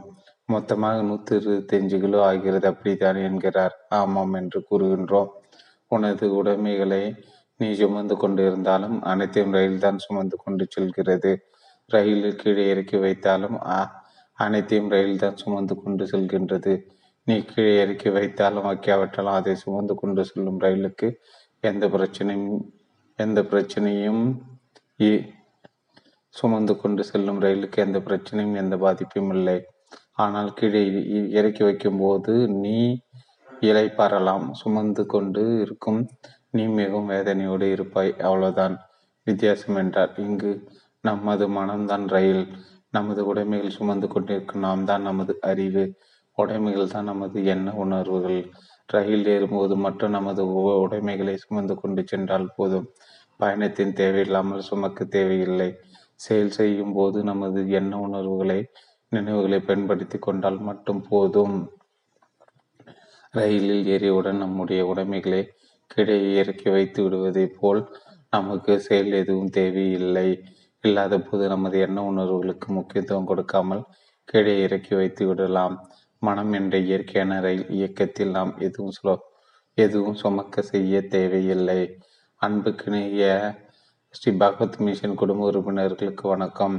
[0.49, 2.65] மொத்தமாக நூற்றி இருபத்தஞ்சு கிலோ ஆகிறது.
[2.71, 3.75] அப்படித்தான் என்கிறார்.
[3.99, 5.29] ஆமாம் என்று கூறுகின்றோம்.
[5.91, 7.03] உனது உடைமைகளை
[7.59, 11.31] நீ சுமந்து கொண்டிருந்தாலும் அனைத்தையும் ரயில் தான் சுமந்து கொண்டு செல்கிறது.
[11.91, 13.57] ரயிலில் கீழே இறக்கி வைத்தாலும்
[14.37, 16.73] அனைத்தையும் ரயில் தான் சுமந்து கொண்டு செல்கின்றது.
[17.27, 21.07] நீ கீழே இறக்கி வைத்தாலும் வைக்காவிட்டாலும் அதை சுமந்து கொண்டு செல்லும் ரயிலுக்கு
[21.63, 22.61] எந்த பிரச்சனையும்
[23.19, 24.23] எந்த பிரச்சனையும்
[26.35, 29.57] சுமந்து கொண்டு செல்லும் ரயிலுக்கு எந்த பிரச்சனையும் எந்த பாதிப்பும் இல்லை.
[30.15, 30.81] ஆனால் கீழே
[31.37, 32.77] இறக்கி வைக்கும்போது நீ
[33.61, 35.99] இலை இலைப்பாறலாம் சுமந்து கொண்டு இருக்கும்
[36.49, 38.11] நீ மிகவும் வேதனையோடு இருப்பாய்.
[38.27, 38.75] அவ்வளவுதான்.
[39.27, 40.51] வித்தியாசம் என்றார் இங்கு
[41.03, 42.43] நமது மனம்தான் ரயில்.
[42.89, 44.65] நமது உடைமைகள் சுமந்து கொண்டிருக்கும்.
[44.67, 45.85] நாம் தான் நமது அறிவு.
[46.37, 48.41] உடைமைகள் தான் நமது எண்ண உணர்வுகள்.
[48.89, 50.43] ரயில் ஏறும்போது மட்டும் நமது
[50.83, 52.87] உடைமைகளை சுமந்து கொண்டு சென்றால் போதும்.
[53.37, 55.69] பயணத்தின் தேவையில்லாமல் சுமக்க தேவையில்லை.
[56.15, 58.59] செயல் செய்யும் போது நமது எண்ண உணர்வுகளை
[59.11, 61.55] நினைவுகளை பயன்படுத்தி கொண்டால் மட்டும் போதும்.
[63.31, 65.41] ரயிலில் ஏறியவுடன் நம்முடைய உடைமைகளை
[65.87, 67.81] கீழே இறக்கி வைத்து விடுவதைப் போல்
[68.29, 70.27] நமக்கு செயல் எதுவும் தேவையில்லை.
[70.83, 73.83] இல்லாத போது நமது எண்ண உணர்வுகளுக்கு முக்கியத்துவம் கொடுக்காமல்
[74.29, 75.75] கீழே இறக்கி வைத்து விடலாம்.
[76.23, 79.13] மனம் என்ற இயற்கையான ரயில் இயக்கத்தில் நாம் எதுவும் சுல
[79.77, 81.79] எதுவும் சுமக்க செய்ய தேவையில்லை.
[82.41, 83.21] அன்புக்கிணைய
[84.09, 86.75] ஸ்ரீ பகவத் மிஷன் குடும்ப உறுப்பினர்களுக்கு வணக்கம்.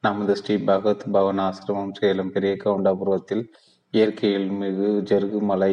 [0.00, 3.44] நமது ஸ்ரீ பகவத் பவன் ஆசிரமம் சேலம் பெரிய கவுண்டாபுரத்தில்
[3.90, 5.72] இயற்கையில் மிகு ஜருகுமலை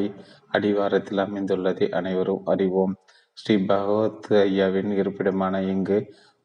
[0.51, 2.95] அடிவாரத்தில் அமைந்துள்ளதை அனைவரும் அறிவோம்.
[3.33, 5.99] ஸ்ரீ பகவத் ஐயாவின் இருப்பிடமான இங்கு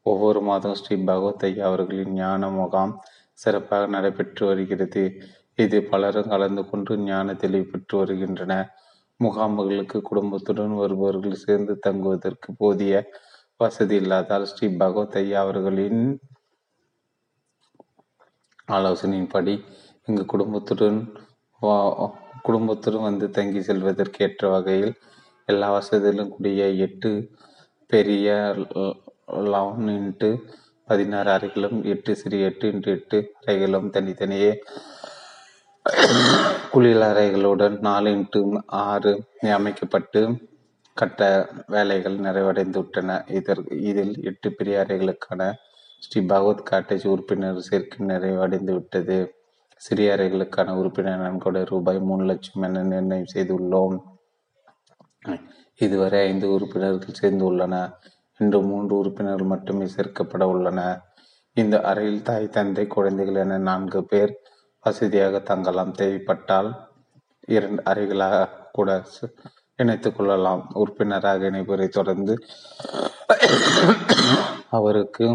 [0.05, 2.93] ஒவ்வொரு மாதம் ஸ்ரீ பகவத் ஐயா அவர்களின் ஞான முகாம்
[3.33, 5.03] சிறப்பாக நடைபெற்று வருகிறது.
[5.59, 8.53] இது பலரும் கலந்து கொண்டு ஞான தெளிவு பெற்று வருகின்றன.
[9.19, 12.93] முகாம்களுக்கு குடும்பத்துடன் வருபவர்கள் சேர்ந்து தங்குவதற்கு போதிய
[13.59, 16.03] வசதி இல்லாதால் ஸ்ரீ பகவத் ஐயா அவர்களின்
[18.71, 19.53] ஆலோசனையின்படி
[20.07, 20.99] இங்கு குடும்பத்துடன்
[22.43, 24.93] குடும்பத்துடன் வந்து தங்கி செல்வதற்கு ஏற்ற வகையில்
[25.49, 27.11] எல்லா வசதியிலும் கூடிய எட்டு
[27.89, 28.27] பெரிய
[29.53, 30.29] லெவன் இன்ட்டு
[30.87, 34.51] பதினாறு அறைகளும் எட்டு சிறிய எட்டு இன்ட்டு எட்டு அறைகளும் தனித்தனியே
[36.71, 39.11] குளியல் அறைகளுடன் நாலு இன்ட்டு ஆறு
[39.57, 40.21] அமைக்கப்பட்டு
[40.93, 43.31] கட்ட வேலைகள் நிறைவடைந்துவிட்டன.
[43.31, 45.51] இதற்கு இதில் எட்டு பெரிய அறைகளுக்கான
[45.99, 49.17] ஸ்ரீ பகவத் காட்டேஜ் உறுப்பினர் சேர்க்கை நிறைவடைந்து விட்டது
[49.75, 53.97] சிறிய அறைகளுக்கான உறுப்பினர் நன்கொடை ரூபாய் மூணு லட்சம் என நிர்ணயம் செய்துள்ளோம்.
[55.75, 57.75] இதுவரை ஐந்து உறுப்பினர்கள் சேர்ந்து உள்ளன
[58.39, 60.79] இன்று மூன்று உறுப்பினர்கள் மட்டுமே சேர்க்கப்பட உள்ளன.
[61.53, 64.33] இந்த அறையில் தாய் தந்தை குழந்தைகள் என நான்கு பேர்
[64.83, 65.91] வசதியாக தங்கலாம்.
[65.91, 66.69] தேவைப்பட்டால்
[67.47, 68.89] இரண்டு அறைகளாக கூட
[69.79, 70.61] இணைத்துக் கொள்ளலாம்.
[70.73, 72.33] உறுப்பினராக இணைப்பதை தொடர்ந்து
[74.77, 75.27] அவருக்கு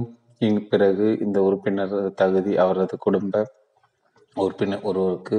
[0.71, 3.35] பிறகு இந்த உறுப்பினர் தகுதி அவரது குடும்ப
[4.35, 5.37] உறுப்பினர் ஒருவருக்கு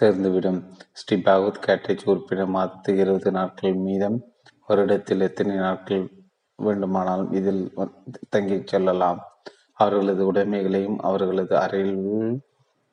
[0.00, 0.60] சேர்ந்துவிடும்.
[0.92, 4.18] ஸ்ரீ பாகவத் கேட்டேஜ் உறுப்பினர் மாதத்துக்கு இருபது நாட்கள் மீதம்
[4.68, 6.04] வருடத்தில் எத்தனை நாட்கள்
[6.56, 7.62] வேண்டுமானாலும் இதில்
[8.36, 9.20] தங்கிச் செல்லலாம்.
[9.74, 11.96] அவர்களது உடைமைகளையும் அவர்களது அறையில்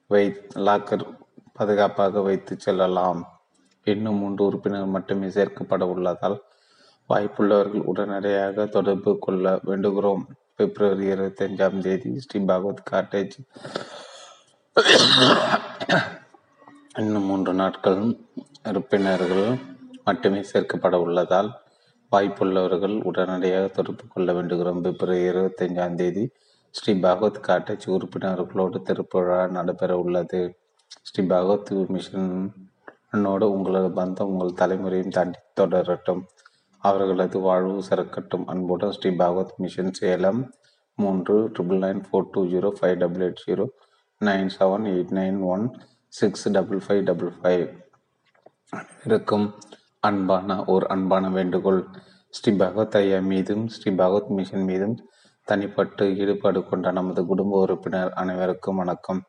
[0.07, 0.23] வை
[0.67, 1.05] லாக்கர்
[1.53, 3.21] பாதுகாப்பாக வைத்து செல்லலாம்.
[3.83, 6.37] இன்னும் மூன்று உறுப்பினர் மட்டுமே சேர்க்கப்பட உள்ளதால்
[7.09, 10.23] வாய்ப்புள்ளவர்கள் உடனடியாக தொடர்பு கொள்ள வேண்டுகிறோம்.
[10.55, 13.35] பிப்ரவரி இருபத்தி அஞ்சாம் தேதி ஸ்ரீ பகவத் காட்டேஜ்.
[16.99, 18.01] இன்னும் மூன்று நாட்கள்
[18.69, 19.47] உறுப்பினர்கள்
[20.03, 21.51] மட்டுமே சேர்க்கப்பட உள்ளதால்
[22.11, 24.81] வாய்ப்புள்ளவர்கள் உடனடியாக தொடர்பு கொள்ள வேண்டுகிறோம்.
[24.81, 26.25] பிப்ரவரி இருபத்தி அஞ்சாம் தேதி
[26.77, 30.39] ஸ்ரீ பகவத் காட்டேஜ் உறுப்பினர்களோடு திருப்புழா நடைபெற உள்ளது.
[31.09, 36.21] ஸ்ரீ பகவத் மிஷனோடு உங்களது பந்தம் உங்கள் தலைமுறையும் தாண்டி தொடரட்டும்.
[36.83, 38.43] அவர்களது வாழ்வு சிறக்கட்டும்.
[38.53, 40.41] அன்புடன் ஸ்ரீ பகவத் மிஷன் சேலம்
[40.97, 43.65] மூன்று triple nine four two zero five double eight zero
[44.21, 45.65] nine seven eight nine one
[46.19, 47.65] six double five double five
[49.09, 49.47] இருக்கும்.
[50.07, 51.81] அன்பான ஒரு அன்பான வேண்டுகோள்.
[52.37, 54.95] ஸ்ரீ பகவத் ஐயா மீதும் ஸ்ரீ பகவத் மிஷன் மீதும்
[55.47, 59.19] தனிப்பட்டு ஈடுபாடு கொண்ட நமது குடும்ப உறுப்பினர் அனைவருக்கும் வணக்கம்.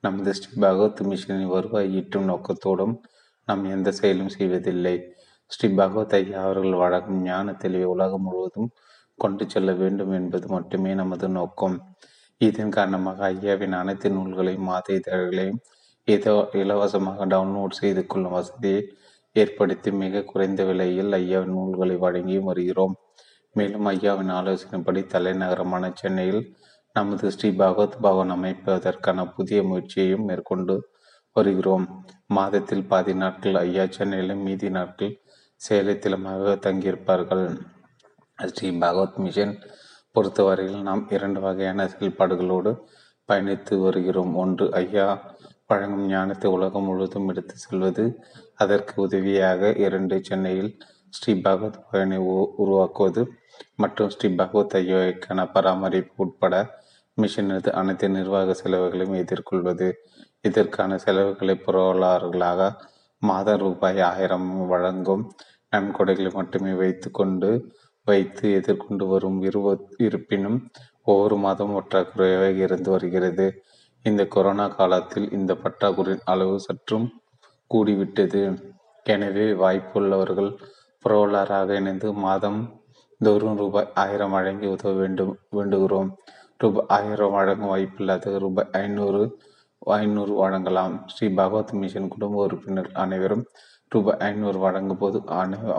[0.00, 2.94] நமது ஸ்ரீ பகவத் மிஷனின் வருவாய் ஈட்டும் நோக்கத்தோடும்
[3.48, 4.94] நாம் எந்த செயலும் செய்வதில்லை.
[5.46, 8.70] ஸ்ரீ பகவத் ஐயா அவர்கள் வழங்கும் ஞான தெளிவை உலகம் முழுவதும்
[9.14, 11.76] கொண்டு செல்ல வேண்டும் என்பது மட்டுமே நமது நோக்கம்.
[12.40, 15.60] இதன் காரணமாக ஐயாவின் அனைத்து நூல்களையும் மாத இதழ்களையும்
[16.08, 18.80] இதோ இலவசமாக டவுன்லோட் செய்து கொள்ளும் வசதியை
[19.36, 22.96] ஏற்படுத்தி மிக குறைந்த விலையில் ஐயாவின் நூல்களை வழங்கி வருகிறோம்.
[23.52, 26.42] மேலும் ஐயாவின் ஆலோசனைப்படி தலைநகரமான சென்னையில்
[26.92, 30.76] நமது ஸ்ரீ பகவத் பவன் அமைப்பதற்கான புதிய முயற்சியையும் மேற்கொண்டு
[31.32, 32.04] வருகிறோம்.
[32.26, 35.12] மாதத்தில் பாதி நாட்கள் ஐயா சென்னையிலும் மீதி நாட்கள்
[35.68, 37.44] சேலத்திலுமாக தங்கியிருப்பார்கள்.
[38.38, 39.54] ஸ்ரீ பகவத் மிஷன்
[40.12, 42.72] பொறுத்தவரையில் நாம் இரண்டு வகையான செயல்பாடுகளோடு
[43.28, 44.34] பயணித்து வருகிறோம்.
[44.34, 48.04] ஒன்று ஐயா வழங்கும் ஞானத்தை உலகம் முழுவதும் எடுத்து செல்வது.
[48.56, 50.70] அதற்கு உதவியாக இரண்டு சென்னையில்
[51.12, 52.18] ஸ்ரீ பகவத் பயனை
[52.62, 53.22] உருவாக்குவது
[53.76, 56.54] மற்றும் ஸ்ரீ பகவத் ஐயோக்கான பராமரிப்பு உட்பட
[57.18, 59.88] மிஷினது அனைத்து நிர்வாக செலவுகளையும் எதிர்கொள்வது.
[60.40, 62.68] இதற்கான செலவுகளை புரவலாளர்களாக
[63.22, 65.24] மாத ரூபாய் ஆயிரம் வழங்கும்
[65.72, 67.50] நன்கொடைகளை மட்டுமே வைத்து கொண்டு
[68.06, 70.58] வைத்து எதிர்கொண்டு வரும் இருவ இருப்பினும்
[71.02, 73.46] ஒவ்வொரு மாதம் பற்றாக்குறையாக இருந்து வருகிறது.
[74.04, 77.06] இந்த கொரோனா காலத்தில் இந்த பற்றாக்குறையின் அளவு சற்றும்
[77.70, 78.42] கூடிவிட்டது.
[79.06, 80.50] எனவே வாய்ப்புள்ளவர்கள்
[81.04, 82.60] புரவலராக இணைந்து மாதம்
[83.20, 86.08] தோறும் ரூபாய் ஆயிரம் வழங்கி உதவ வேண்டும் வேண்டுகிறோம்.
[86.56, 89.20] ரூபாய் ஆயிரம் வழங்கும் வாய்ப்பில்லாத ரூபாய் ஐநூறு
[89.96, 90.94] ஐநூறு வழங்கலாம்.
[91.06, 93.44] ஸ்ரீ பகவத் மிஷன் குடும்ப உறுப்பினர் அனைவரும்
[93.88, 95.20] ரூபாய் ஐநூறு வழங்கும் போது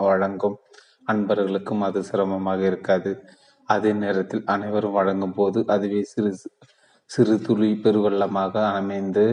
[0.08, 0.56] வழங்கும்
[1.04, 3.12] அன்பர்களுக்கும் அது சிரமமாக இருக்காது.
[3.68, 6.32] அதே நேரத்தில் அனைவரும் வழங்கும் போது அதுவே சிறு
[7.10, 9.26] சிறு துளி பெருவெள்ளமாக அமைந்து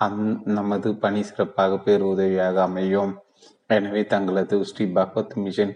[0.00, 0.22] அந்
[0.56, 3.12] நமது பணி சிறப்பாக பேருதவியாக அமையும்.
[3.70, 5.72] எனவே தங்களது ஸ்ரீ பகவத் மிஷன்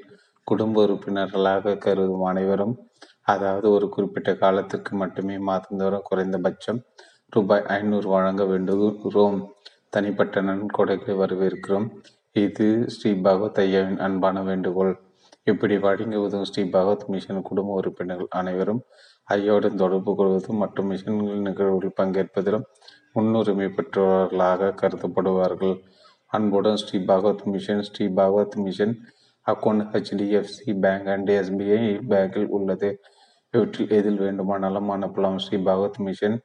[0.46, 2.74] குடும்ப உறுப்பினர்களாக கருதும் அனைவரும்
[3.22, 6.80] அதாவது ஒரு குறிப்பிட்ட காலத்திற்கு மட்டுமே மாதந்தோறும் குறைந்தபட்சம்
[7.32, 9.38] ரூபாய் ஐநூறு வழங்க வேண்டுகிறோம்.
[9.90, 11.86] தனிப்பட்ட நன்கொடைகளை வரவேற்கிறோம்.
[12.36, 14.92] இது ஸ்ரீ பகவத் ஐயாவின் அன்பான வேண்டுகோள்.
[15.46, 18.82] இப்படி வழங்கி உதவும் ஸ்ரீ பகவத் மிஷன் குடும்ப உறுப்பினர்கள் அனைவரும்
[19.28, 22.66] ஐயாவுடன் தொடர்பு கொள்வதும் மற்றும் மிஷன்களின் நிகழ்வுகளில் பங்கேற்பதிலும்
[23.12, 25.76] முன்னுரிமை பெற்றவர்களாக கருதப்படுவார்கள்.
[26.32, 28.94] அன்புடன் Shri Bhagavath Mission Shri Bhagavath Mission
[29.46, 31.78] account HDFC bank and SBI
[32.10, 32.90] பேங்கில் உள்ளது
[33.54, 36.36] இவற்றில் எதில் வேண்டுமானாலும் அனுப்பலாம் Shri Bhagavath Mission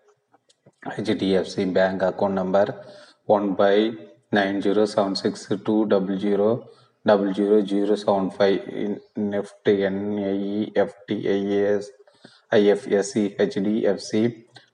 [0.89, 2.72] HDFC bank account number
[3.30, 3.76] one by
[4.34, 6.50] nine zero seven six two double zero
[7.06, 8.58] double zero zero seven five
[9.34, 11.89] NEFT NIEFT IAS
[12.52, 14.22] IFSC HDFC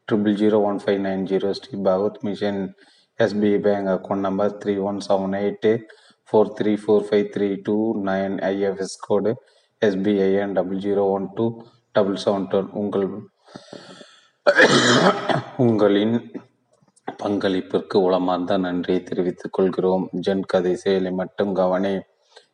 [0.08, 2.62] triple zero one five nine zero Shri Bhagavath Mission
[3.24, 5.80] SBI bank account number three one seven eight
[6.24, 9.36] four three four five three two nine IFS code
[9.86, 13.08] SBIN double zero one two double seven two உங்கள்
[15.58, 16.32] உங்களின்
[17.24, 20.10] பங்களிப்பிற்கு உளமார்ந்த நன்றியை தெரிவித்துக் கொள்கிறோம்.
[20.28, 22.00] Gen கதை செயலை மட்டும் கவனி.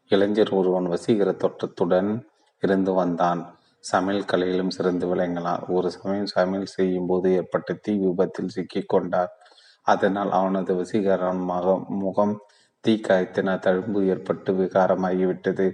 [0.08, 2.28] இளைஞர் ஒருவன் வசீகர தோட்டத்துடன்
[2.64, 3.58] இருந்து வந்தான்.
[3.80, 9.32] சமையல் கலையிலும் சிறந்து விளங்கினார் ஒரு சமயம் சமையல் செய்யும் போது ஏற்பட்ட தீ விபத்தில் சிக்கிக் கொண்டார்.
[9.86, 12.36] அதனால் அவனது வசீகரமாக முகம்
[12.84, 15.68] தீ தழும்பு ஏற்பட்டு விகாரமாகிவிட்டது.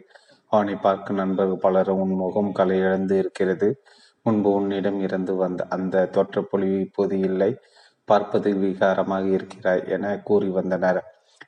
[0.52, 3.82] அவனை பார்க்க நண்பர்கள் பலரும் உன் முகம் கலை இழந்து இருக்கிறது.
[4.26, 7.52] முன்பு உன்னிடம் இருந்து வந்த அந்த தோற்றப்பொழிவு இப்போது இல்லை.
[8.06, 11.02] பார்ப்பது விகாரமாக இருக்கிறாய் என கூறி வந்தனர்.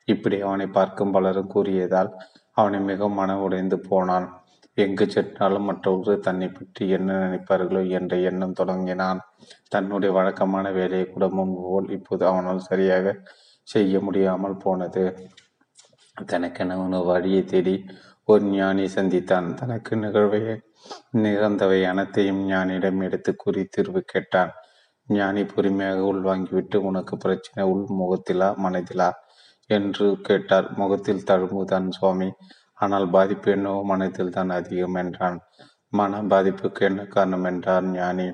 [0.05, 2.09] இப்படி அவனை பார்க்கும் பலரும் கூறியதால்
[2.57, 4.27] அவனை மிகவும் மன உடைந்து போனான்.
[4.77, 9.19] எங்கு சென்றாலும் மற்றவர்கள் தன்னை பற்றி என்ன நினைப்பார்களோ என்ற எண்ணம் தொடங்கினான்.
[9.69, 13.15] தன்னுடைய வழக்கமான வேலையை கூட முன்பு போல் இப்போது அவனால் சரியாக
[13.67, 15.03] செய்ய முடியாமல் போனது.
[16.31, 17.75] தனக்கென உணவு வழியை தேடி
[18.23, 19.53] ஒரு ஞானி சந்தித்தான்.
[19.53, 20.41] தனக்கு நிகழ்வை
[21.17, 24.51] நிகழ்ந்தவை அனைத்தையும் ஞானியிடம் எடுத்து கூறி தீர்வு கேட்டான்.
[25.07, 29.09] ஞானி பொறுமையாக உள்வாங்கிவிட்டு உனக்கு பிரச்சனை உள் முகத்திலா மனதிலா?
[29.69, 30.67] என்று கேட்டார்.
[30.75, 32.29] முகத்தில் தழும்புதான் சுவாமி.
[32.83, 35.37] ஆனால் பாதிப்பு என்னவோ மனத்தில் தான் அதிகம் என்றான்.
[35.93, 38.27] மன பாதிப்புக்கு என்ன காரணம் என்றார் ஞானி.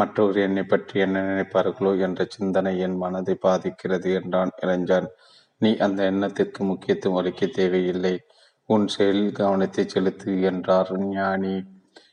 [0.00, 5.08] மற்றவர் என்னை பற்றி என்ன நினைப்பார்களோ என்ற சிந்தனை என் மனதை பாதிக்கிறது என்றான் இளைஞன்.
[5.60, 8.14] நீ அந்த எண்ணத்திற்கு முக்கியத்துவம் அளிக்க தேவையில்லை.
[8.68, 11.54] உன் செயலில் கவனத்தை செலுத்து என்றார் ஞானி.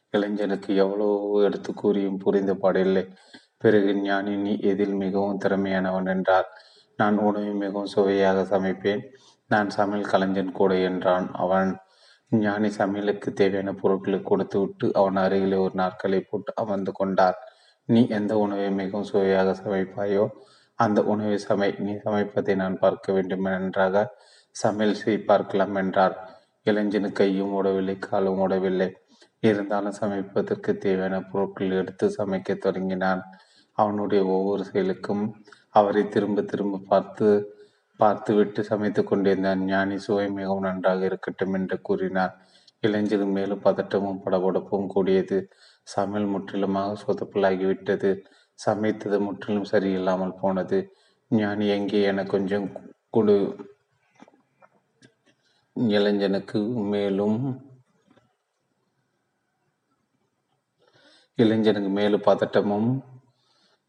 [0.10, 1.08] இளைஞனுக்கு எவ்வளோ
[1.48, 3.04] எடுத்து கூறியும் புரிந்து பாடில்லை.
[3.58, 6.48] பிறகு ஞானி நீ எதில் மிகவும் திறமையானவன் என்றார்.
[7.00, 9.04] நான் உணவை மிகவும் சுவையாக சமைப்பேன்.
[9.52, 11.28] நான் சமையல் கலைஞன் கூட என்றான்.
[11.44, 11.70] அவன்
[12.32, 17.38] ஞானி சமையலுக்கு தேவையான பொருட்களை கொடுத்து விட்டு அவன் அருகிலே ஒரு நாட்களை போட்டு அமர்ந்து கொண்டார்.
[17.90, 20.26] நீ எந்த உணவை மிகவும் சுவையாக சமைப்பாயோ
[20.80, 21.70] அந்த உணவை சமை.
[21.86, 23.48] நீ சமைப்பதை நான் பார்க்க வேண்டும்.
[23.48, 24.06] நன்றாக
[24.56, 26.16] சமையல் செய் பார்க்கலாம் என்றார்.
[26.66, 28.90] இளைஞனு கையும் ஓடவில்லை காலும் ஓடவில்லை.
[29.44, 33.22] இருந்தாலும் சமைப்பதற்கு தேவையான பொருட்கள் எடுத்து சமைக்க தொடங்கினான்.
[33.78, 35.24] அவனுடைய ஒவ்வொரு செயலுக்கும்
[35.76, 37.28] அவரை திரும்ப திரும்ப பார்த்து
[38.02, 39.62] பார்த்துவிட்டு சமைத்து கொண்டிருந்தான்.
[39.66, 42.34] ஞானி சுவை மிகவும் நன்றாக இருக்கட்டும் என்று கூறினார்.
[42.84, 45.40] இளைஞர் மேலும் பதட்டமும் படபடப்பும் கூடியது.
[45.88, 48.12] சமையல் முற்றிலுமாக சொதப்பலாகிவிட்டது.
[48.60, 50.80] சமைத்தது முற்றிலும் சரியில்லாமல் போனது.
[51.32, 52.00] ஞானி எங்கே?
[52.04, 52.68] என கொஞ்சம்
[53.10, 53.38] கொடு.
[55.76, 56.60] இளைஞனுக்கு
[56.94, 57.38] மேலும்
[61.38, 62.90] இளைஞனுக்கு மேலும் பதட்டமும்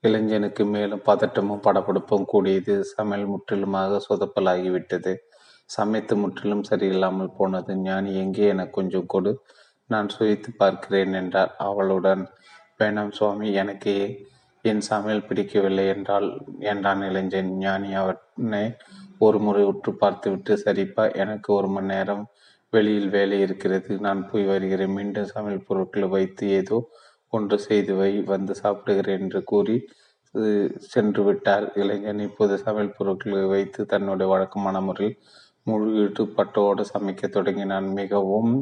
[0.05, 2.75] இளைஞனுக்கு மேலும் பதட்டமும் படப்படுப்பும் கூடியது.
[2.93, 5.13] சமையல் முற்றிலுமாக சொதப்பலாகிவிட்டது.
[5.71, 7.73] சமைத்து முற்றிலும் சரியில்லாமல் போனது.
[7.85, 9.33] ஞானி எங்கே என கொஞ்சம் கொடு.
[9.91, 12.25] நான் சுவைத்து பார்க்கிறேன் என்றார் அவளுடன்.
[12.81, 13.95] வேணாம் சுவாமி எனக்கு
[14.65, 16.29] என் சமையல் பிடிக்கவில்லை என்றால்
[16.73, 17.53] என்றான் இளைஞன்.
[17.65, 18.65] ஞானி அவனை
[19.19, 22.25] ஒரு முறை உற்று பார்த்துவிட்டு சரிப்பா எனக்கு ஒரு மணி நேரம்
[22.73, 23.93] வெளியில் வேலை இருக்கிறது.
[24.07, 24.95] நான் போய் வருகிறேன்.
[24.99, 26.79] மீண்டும் சமையல் பொருட்களை வைத்து ஏதோ
[27.33, 29.77] ஒன்று செய்து வை வந்து சாப்பிடுகிறேன் என்று கூறி
[30.93, 35.19] சென்று விட்டார் இளைஞன் இப்போது சமையல் பொருட்களை வைத்து தன்னுடைய வழக்கமான முறையில்
[35.67, 37.89] முழு ஈடுபட்டோடு சமைக்க தொடங்கினான்.
[38.01, 38.55] மிகவும்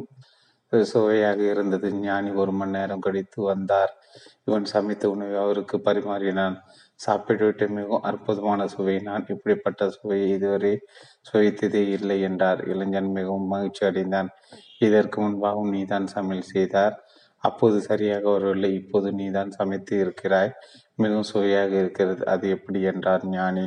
[0.93, 1.87] சுவையாக இருந்தது.
[2.03, 3.93] ஞானி ஒரு மணி நேரம் கழித்து வந்தார்.
[4.47, 6.55] இவன் சமைத்த உணவை அவருக்கு பரிமாறினான்.
[6.99, 8.95] சாப்பிட்டுவிட்டு மிகவும் அற்புதமான சுவை.
[9.07, 10.73] நான் இப்படிப்பட்ட சுவையை இதுவரை
[11.29, 12.61] சுவைத்ததே இல்லை என்றார்.
[12.73, 14.29] இளைஞன் மிகவும் மகிழ்ச்சி அடைந்தான்.
[14.87, 16.95] இதற்கு முன்பாகவும் நீதான் சமையல் செய்தார்.
[17.43, 20.51] அப்போது சரியாக வரவில்லை இப்போது நீதான் சமைத்து இருக்கிறாய்.
[21.01, 22.21] மிகவும் சுவையாக இருக்கிறது.
[22.33, 23.65] அது எப்படி என்றார் ஞானி.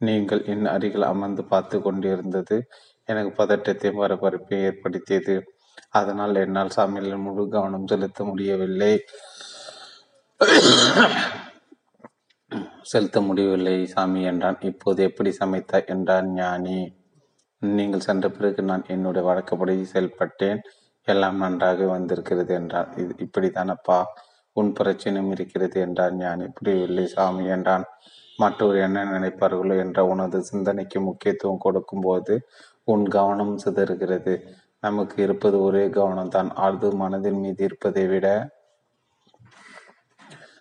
[0.00, 2.56] நீங்கள் என் அருகில் அமர்ந்து பார்த்து கொண்டிருந்தது
[3.08, 5.36] எனக்கு பதட்டத்தை பரபரப்பை ஏற்படுத்தியது.
[6.00, 8.92] அதனால் என்னால் சமையலில் முழு கவனம் செலுத்த முடியவில்லை.
[12.92, 14.58] செலுத்த முடியவில்லை சாமி என்றான்.
[14.70, 16.78] இப்போது எப்படி சமைத்தாய் என்றார் ஞானி.
[17.62, 20.60] நீங்கள் சென்ற பிறகு நான் என்னுடைய வழக்கப்படி செயல்பட்டேன்.
[21.08, 22.90] எல்லாம் நன்றாக வந்திருக்கிறது என்றான்.
[22.96, 23.98] இது இப்படித்தானப்பா?
[24.56, 26.46] உன் பிரச்சனையும் இருக்கிறது என்றான் ஞானி.
[26.48, 27.84] புரியவில்லை சாமி என்றான்.
[28.38, 32.34] மற்றவர் என்ன நினைப்பார்களோ என்ற உனது சிந்தனைக்கு முக்கியத்துவம் கொடுக்கும்போது
[32.84, 34.34] உன் கவனம் சிதறுகிறது.
[34.80, 36.50] நமக்கு இருப்பது ஒரே கவனம்தான்.
[36.66, 38.26] அது மனதின் மீது இருப்பதை விட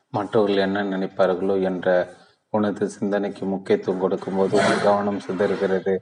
[0.10, 1.88] மற்றவர்கள் என்ன நினைப்பார்களோ என்ற
[2.50, 5.96] உனது சிந்தனைக்கு முக்கியத்துவம் கொடுக்கும்போது உன் கவனம் சிதறுகிறது.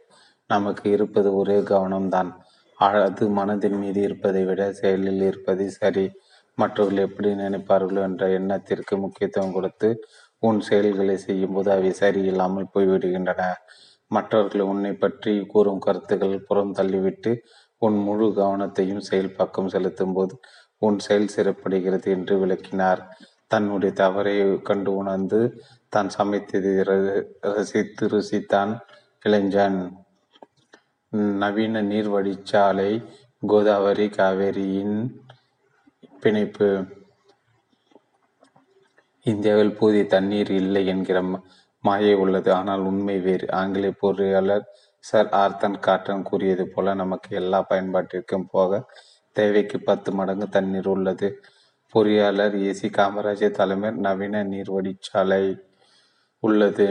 [0.49, 2.31] நமக்கு இருப்பது ஒரே கவனம்தான்.
[2.87, 6.05] அது மனதின் மீது இருப்பதை விட செயலில் இருப்பது சரி.
[6.57, 9.89] மற்றவர்கள் எப்படி நினைப்பார்களோ என்ற எண்ணத்திற்கு முக்கியத்துவம் கொடுத்து
[10.43, 13.41] உன் செயல்களை செய்யும்போது அவை சரியில்லாமல் போய்விடுகின்றன.
[14.11, 17.31] மற்றவர்கள் உன்னை பற்றி கூறும் கருத்துக்கள் புறம் தள்ளிவிட்டு
[17.81, 20.35] உன் முழு கவனத்தையும் செயல் பக்கம் செலுத்தும் போது
[20.81, 23.01] உன் செயல் சிறப்படுகிறது என்று விளக்கினார்.
[23.47, 24.35] தன்னுடைய தவறை
[24.69, 25.39] கண்டு உணர்ந்து
[25.93, 26.73] தான் சமைத்ததை
[27.55, 28.73] ரசித்து ருசித்தான்
[29.25, 29.81] இளைஞன்.
[31.13, 32.91] நவீன நீர் வடிச்சாலை
[33.47, 34.97] கோதாவரி காவேரியின்
[36.21, 36.69] பிணைப்பு.
[39.25, 41.21] இந்தியாவில் போதிய தண்ணீர் இல்லை என்கிற
[41.83, 42.53] மாயை உள்ளது.
[42.53, 43.47] ஆனால் உண்மை வேறு.
[43.51, 44.65] ஆங்கிலேய பொறியாளர்
[45.03, 48.81] சர் ஆர்த்தன் காட்டன் கூறியது போல நமக்கு எல்லா பயன்பாட்டிற்கும் போக
[49.35, 51.29] தேவைக்கு பத்து மடங்கு தண்ணீர் உள்ளது.
[51.93, 55.43] பொறியாளர் ஏசி காமராஜர் தலைமையில் நவீன நீர்வடிச்சாலை
[56.43, 56.87] உள்ளது.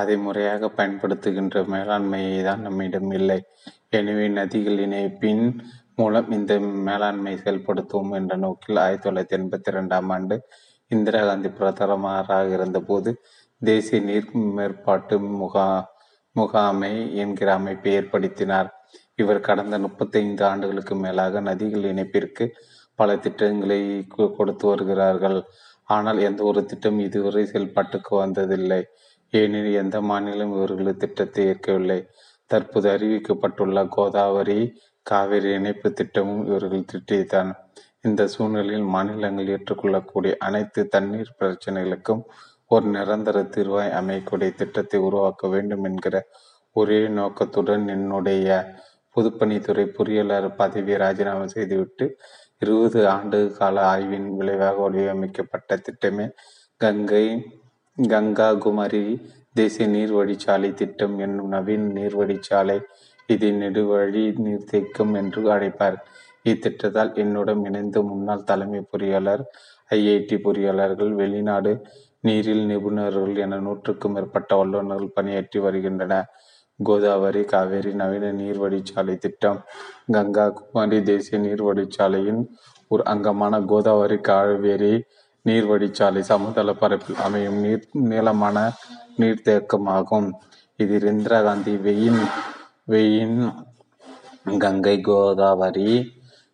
[0.00, 3.38] அதை முறையாக பயன்படுத்துகின்ற மேலாண்மையை தான் நம்மிடம் இல்லை.
[3.98, 5.44] எனவே நதிகள் இணைப்பின்
[6.00, 6.52] மூலம் இந்த
[6.88, 10.36] மேலாண்மை செயல்படுத்துவோம் என்ற நோக்கில் ஆயிரத்தி தொள்ளாயிரத்தி எண்பத்தி ரெண்டாம் ஆண்டு
[10.90, 13.10] இந்திரா காந்தி பிரதமராக இருந்தபோது
[13.62, 15.66] தேசிய நீர் மேற்பாட்டு முகா
[16.36, 18.68] முகாமை என்கிற அமைப்பை ஏற்படுத்தினார்.
[19.22, 22.44] இவர் கடந்த முப்பத்தைந்து ஆண்டுகளுக்கு மேலாக நதிகள் இணைப்பிற்கு
[22.98, 23.80] பல திட்டங்களை
[24.38, 25.38] கொடுத்து வருகிறார்கள்.
[25.88, 28.82] ஆனால் எந்த ஒரு திட்டம் இதுவரை செயல்பாட்டுக்கு வந்ததில்லை.
[29.34, 32.00] ஏனெனில் எந்த மாநிலம் இவர்களது திட்டத்தை ஏற்கவில்லை
[32.50, 34.60] தற்போது அறிவிக்கப்பட்டுள்ள கோதாவரி
[35.06, 37.50] காவிரி இணைப்பு திட்டமும் இவர்கள் திட்டத்தான்
[38.00, 42.22] இந்த சூழ்நிலையில் மாநிலங்கள் ஏற்றுக்கொள்ளக்கூடிய அனைத்து தண்ணீர் பிரச்சனைகளுக்கும்
[42.66, 46.16] ஒரு நிரந்தர தீர்வாய் அமையக்கூடிய திட்டத்தை உருவாக்க வேண்டும் என்கிற
[46.76, 48.46] ஒரே நோக்கத்துடன் என்னுடைய
[49.16, 52.06] பொதுப்பணித்துறை பொறியாளர் பதவியை ராஜினாமா செய்துவிட்டு
[52.58, 56.26] இருபது ஆண்டு கால ஆய்வின் விளைவாக வடிவமைக்கப்பட்ட திட்டமே
[56.80, 57.24] கங்கை
[57.98, 59.02] கங்கா குமரி
[59.56, 62.76] தேசிய நீர்வழிச்சாலை திட்டம் என்னும் நவீன நீர்வழிச்சாலை
[63.28, 65.98] இதை நெடுவழி நீர்த்தேக்கம் என்று அழைப்பார்.
[66.44, 69.44] இத்திட்டத்தால் என்னுடன் இணைந்து முன்னாள் தலைமை பொறியாளர்
[69.90, 71.72] ஐஐடி பொறியாளர்கள் வெளிநாடு
[72.24, 76.28] நீரில் நிபுணர்கள் என நூற்றுக்கும் மேற்பட்ட வல்லுநர்கள் பணியாற்றி வருகின்றனர்.
[76.80, 79.60] கோதாவரி காவேரி நவீன நீர்வழிச்சாலை திட்டம்
[80.12, 82.42] கங்கா குமாரி தேசிய நீர்வழிச்சாலையின்
[82.90, 84.94] ஒரு அங்கமான கோதாவரி காவேரி
[85.44, 88.58] நீர்வழிச்சாலை சமதள பரப்பில் அமையும் நீர் நீளமான
[89.20, 90.28] நீர்த்தேக்கமாகும்
[90.78, 92.22] இதில் இந்திரா காந்தி வெயின்
[92.92, 93.38] வெயின்
[94.58, 95.90] கங்கை கோதாவரி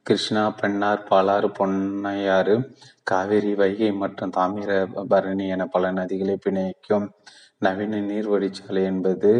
[0.07, 2.55] கிருஷ்ணா பெண்ணார் பாலாறு பொன்னையாறு
[3.03, 7.07] காவிரி வைகை மற்றும் தாமிரபரணி என பல நதிகளை பிணைக்கும்.
[7.59, 9.31] நவீன நீர்வழிச்சாலை என்பது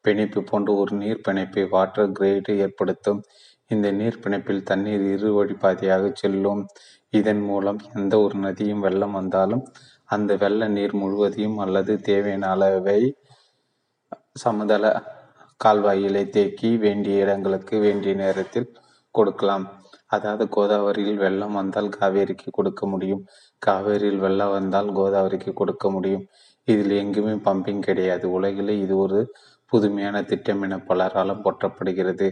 [0.00, 3.20] பிணைப்பு போன்ற ஒரு நீர் பிணைப்பை வாட்டர் கிரேடு ஏற்படுத்தும்.
[3.70, 6.62] இந்த நீர் பிணைப்பில் தண்ணீர் இரு வழிப்பாதையாக செல்லும்.
[7.12, 9.62] இதன் மூலம் எந்த ஒரு நதியும் வெள்ளம் வந்தாலும்
[10.08, 12.98] அந்த வெள்ள நீர் முழுவதையும் அல்லது தேவையான அளவை
[14.34, 14.84] சமதள
[15.64, 18.68] கால்வாயிலை தேக்கி வேண்டிய இடங்களுக்கு வேண்டிய நேரத்தில்
[19.14, 19.64] கொடுக்கலாம்.
[20.06, 23.22] அதாவது கோதாவரியில் வெள்ளம் வந்தால் காவேரிக்கு கொடுக்க முடியும்.
[23.62, 26.24] காவேரியில் வெள்ளம் வந்தால் கோதாவரிக்கு கொடுக்க முடியும்.
[26.68, 28.24] இதில் எங்குமே பம்பிங் கிடையாது.
[28.30, 29.20] உலகிலே இது ஒரு
[29.72, 32.28] புதுமையான திட்டம் என பலராலும் போற்றப்படுகிறது.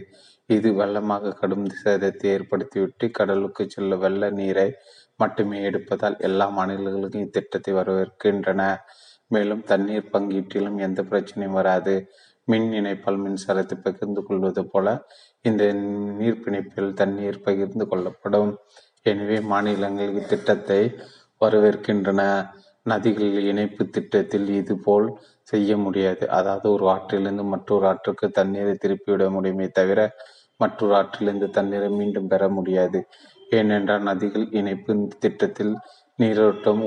[0.49, 4.67] இது வெள்ளமாக கடும் சேதத்தை ஏற்படுத்திவிட்டு கடலுக்கு செல்ல வெள்ள நீரை
[5.19, 8.61] மட்டுமே எடுப்பதால் எல்லா மாநிலங்களுக்கும் இத்திட்டத்தை வரவேற்கின்றன.
[9.31, 11.95] மேலும் தண்ணீர் பங்கீட்டிலும் எந்த பிரச்சனையும் வராது.
[12.47, 14.87] மின் இணைப்பால் மின்சாரத்தை பகிர்ந்து கொள்வது போல
[15.45, 15.63] இந்த
[16.19, 18.51] நீர் பிணைப்பில் தண்ணீர் பகிர்ந்து கொள்ளப்படும்.
[19.05, 20.81] எனவே மாநிலங்கள் இத்திட்டத்தை
[21.41, 22.21] வரவேற்கின்றன.
[22.85, 25.07] நதிகள் இணைப்பு திட்டத்தில் இது போல்
[25.51, 26.23] செய்ய முடியாது.
[26.37, 29.99] அதாவது ஒரு ஆற்றிலிருந்து மற்றொரு ஆற்றுக்கு தண்ணீரை திருப்பிவிட முடியுமே தவிர
[30.61, 32.99] மற்றொரு ஆற்றிலிருந்து தண்ணீரை மீண்டும் பெற முடியாது.
[33.57, 35.73] ஏனென்றால் நதிகள் இணைப்பு திட்டத்தில்
[36.19, 36.83] நீரோட்டம்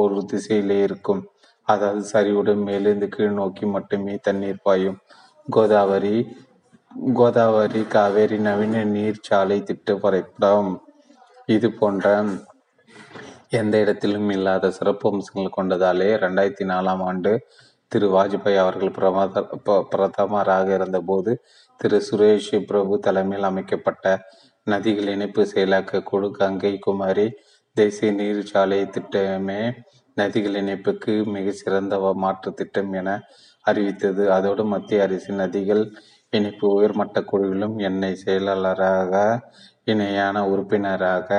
[0.00, 1.22] ஒரு திசையிலே இருக்கும்.
[1.68, 5.00] அதாவது சரிவுடன் மேலிருந்து கீழ் நோக்கி மட்டுமே தண்ணீர் பாயும்.
[5.48, 6.16] கோதாவரி
[7.18, 10.70] கோதாவரி காவேரி நவீன நீர்ச்சாலை திட்ட வரைபடம்
[11.54, 12.06] இது போன்ற
[13.58, 17.32] எந்த இடத்திலும் இல்லாத சிறப்பு அம்சங்கள் கொண்டதாலே ரெண்டாயிரத்தி நாலாம் ஆண்டு
[17.92, 18.06] திரு.
[18.16, 19.42] வாஜ்பாய் அவர்கள் பிரமத
[19.92, 21.32] பிரதமராக இருந்தபோது
[21.80, 24.06] திரு சுரேஷ் பிரபு தலைமையில் அமைக்கப்பட்ட
[24.66, 27.24] நதிகள் இணைப்பு செயலாக்க குழு கங்கை குமாரி
[27.76, 29.60] தேசிய நீர்ச்சாலை திட்டமே
[30.16, 33.08] நதிகள் இணைப்புக்கு மிக சிறந்த மாற்று திட்டம் என
[33.66, 34.24] அறிவித்தது.
[34.36, 35.82] அதோடு மத்திய அரசின் நதிகள்
[36.32, 39.14] இணைப்பு உயர்மட்ட குழுவிலும் என்னை செயலாளராக
[39.92, 41.30] இணையான உறுப்பினராக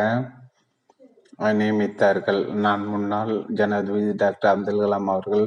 [1.60, 2.42] நியமித்தார்கள்.
[2.66, 5.46] நான் முன்னாள் ஜனாதிபதி டாக்டர் அப்துல் கலாம் அவர்கள்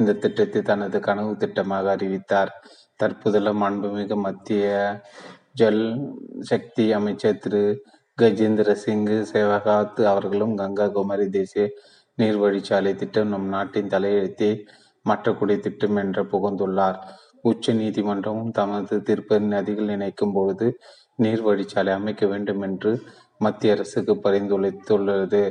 [0.00, 2.52] இந்த திட்டத்தை தனது கனவு திட்டமாக அறிவித்தார்.
[3.00, 4.66] தற்போதுள்ள மாண்புமிகு மத்திய
[5.52, 5.82] ஜல்
[6.40, 7.64] சக்தி அமைச்சர் திரு.
[8.22, 11.64] கஜேந்திர சிங் சேவகாத் அவர்களும் கங்கா குமரி தேசிய
[12.18, 14.50] நீர்வழிச்சாலை திட்டம் நம் நாட்டின் தலையெழுத்தை
[15.04, 16.98] மாற்றக்கூடிய திட்டம் என்று புகழ்ந்துள்ளார்.
[17.42, 20.78] உச்ச நீதிமன்றமும் தமது தீர்ப்பை நதிகள் இணைக்கும் பொழுது
[21.22, 22.92] நீர்வழிச்சாலை அமைக்க வேண்டும் என்று
[23.38, 25.42] மத்திய அரசுக்கு பரிந்துரைத்துள்ளது.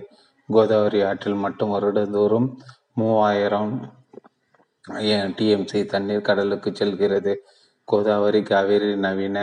[0.50, 2.48] கோதாவரி ஆற்றில் மட்டும் வருடந்தோறும்
[2.94, 3.74] மூவாயிரம்
[5.38, 7.34] டிஎம்சி தண்ணீர் கடலுக்கு செல்கிறது?
[7.88, 9.38] கோதாவரி காவேரி நவீன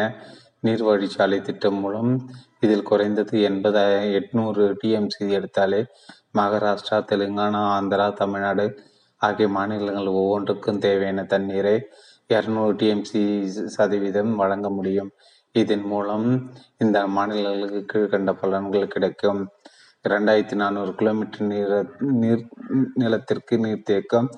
[0.66, 2.10] நீர்வழிச்சாலை திட்டம் மூலம்
[2.60, 3.84] இதில் குறைந்தது எண்பது
[4.18, 5.80] எட்நூறு டிஎம்சி எடுத்தாலே
[6.38, 8.66] மகாராஷ்டிரா தெலுங்கானா ஆந்திரா தமிழ்நாடு
[9.20, 11.76] ஆகிய மாநிலங்கள் ஒவ்வொன்றுக்கும் தேவையான தண்ணீரை
[12.30, 13.22] இரநூறு டிஎம்சி
[13.76, 15.10] சதவீதம் வழங்க முடியும்.
[15.52, 16.28] இதன் மூலம்
[16.78, 19.40] இந்த மாநிலங்களுக்கு கீழ்கண்ட பலன்கள் கிடைக்கும்.
[20.08, 21.80] இரண்டாயிரத்தி நானூறு கிலோமீட்டர் நீர
[22.20, 22.44] நீர்
[22.94, 24.28] நிலத்திற்கு நீர்த்தேக்கம்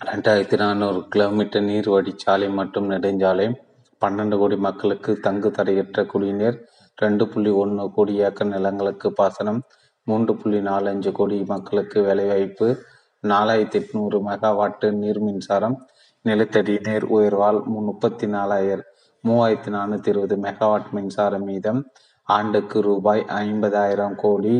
[0.00, 3.46] ரெண்டாயிரத்தி நானூறு கிலோமீட்டர் நீர் வடிச்சாலை மற்றும் நெடுஞ்சாலை.
[4.02, 6.56] பன்னெண்டு கோடி மக்களுக்கு தங்கு தடையற்ற குடிநீர்
[6.98, 9.60] ரெண்டு புள்ளி ஒன்று கோடி ஏக்கர் நிலங்களுக்கு பாசனம்
[10.06, 12.68] மூன்று புள்ளி நாலு அஞ்சு கோடி மக்களுக்கு வேலைவாய்ப்பு
[13.24, 15.76] நாலாயிரத்தி எட்நூறு மெகாவாட்டு நீர் மின்சாரம்
[16.24, 18.88] நிலத்தடி நீர் உயர்வால் முப்பத்தி நாலாயிரம்
[19.24, 21.82] மூவாயிரத்தி நானூற்றி இருபது மெகாவாட் மின்சாரம் மீதம்
[22.28, 24.56] ஆண்டுக்கு ரூபாய் ஐம்பதாயிரம் கோடி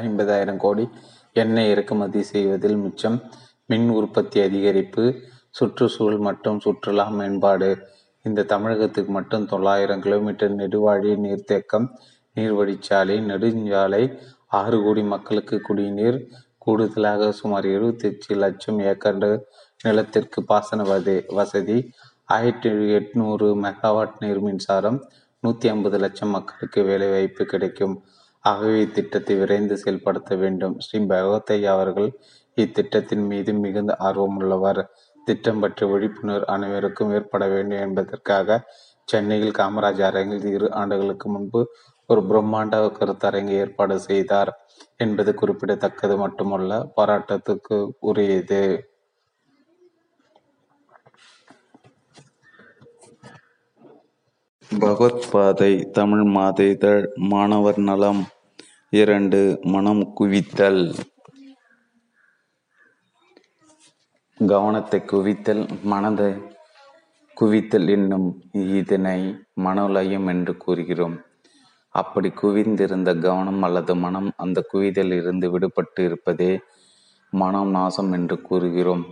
[0.00, 0.84] ஐம்பதாயிரம் கோடி
[1.32, 3.18] எண்ணெய் இறக்குமதி செய்வதில் மிச்சம்
[3.66, 5.04] மின் உற்பத்தி அதிகரிப்பு
[5.50, 7.70] சுற்றுச்சூழல் மற்றும் சுற்றுலா மேம்பாடு.
[8.24, 11.86] இந்த தமிழகத்துக்கு மட்டும் தொள்ளாயிரம் கிலோமீட்டர் நெடுவாழி நீர்த்தேக்கம்
[12.36, 14.02] நீர்வழிச்சாலை நெடுஞ்சாலை
[14.60, 16.18] ஆறு கோடி மக்களுக்கு குடிநீர்
[16.58, 19.20] கூடுதலாக சுமார் எழுபத்தி லட்சம் ஏக்கர்
[19.84, 21.78] நிலத்திற்கு பாசன வதி வசதி
[22.28, 24.98] ஆயிரத்தி எட்நூறு மெகாவாட் நீர் மின்சாரம்
[25.42, 27.94] நூற்றி ஐம்பது லட்சம் மக்களுக்கு வேலைவாய்ப்பு கிடைக்கும்.
[28.44, 30.74] ஆகவே இத்திட்டத்தை விரைந்து செயல்படுத்த வேண்டும்.
[30.78, 32.08] ஸ்ரீ பகவத்தையா அவர்கள்
[32.56, 34.80] இத்திட்டத்தின் மீது மிகுந்த ஆர்வம் உள்ளவர்.
[35.26, 38.58] திட்டம் பற்றிய விழிப்புணர்வு அனைவருக்கும் ஏற்பட வேண்டும் என்பதற்காக
[39.08, 41.60] சென்னையில் காமராஜ் அரங்கில் இரு ஆண்டுகளுக்கு முன்பு
[42.06, 44.50] ஒரு பிரம்மாண்ட கருத்தரங்கை ஏற்பாடு செய்தார்.
[44.96, 48.62] என்பது குறிப்பிடத்தக்கது மட்டுமல்ல பாராட்டத்துக்கு உரியது.
[54.80, 58.26] பகவத் பாதை தமிழ் மாதேதழ் மாணவர் நலம்
[58.90, 60.94] இரண்டு மனம் குவித்தல்.
[64.38, 66.30] கவனத்தை குவித்தல் மனதை
[67.40, 71.20] குவித்தல் என்னும் இதனை மனோலயம் என்று கூறுகிறோம்.
[71.88, 76.60] அப்படி குவிந்திருந்த கவனம் அல்லது மனம் அந்த குவிதல் இருந்து விடுபட்டு இருப்பதே
[77.30, 79.06] மனம் நாசம் என்று கூறுகிறோம்.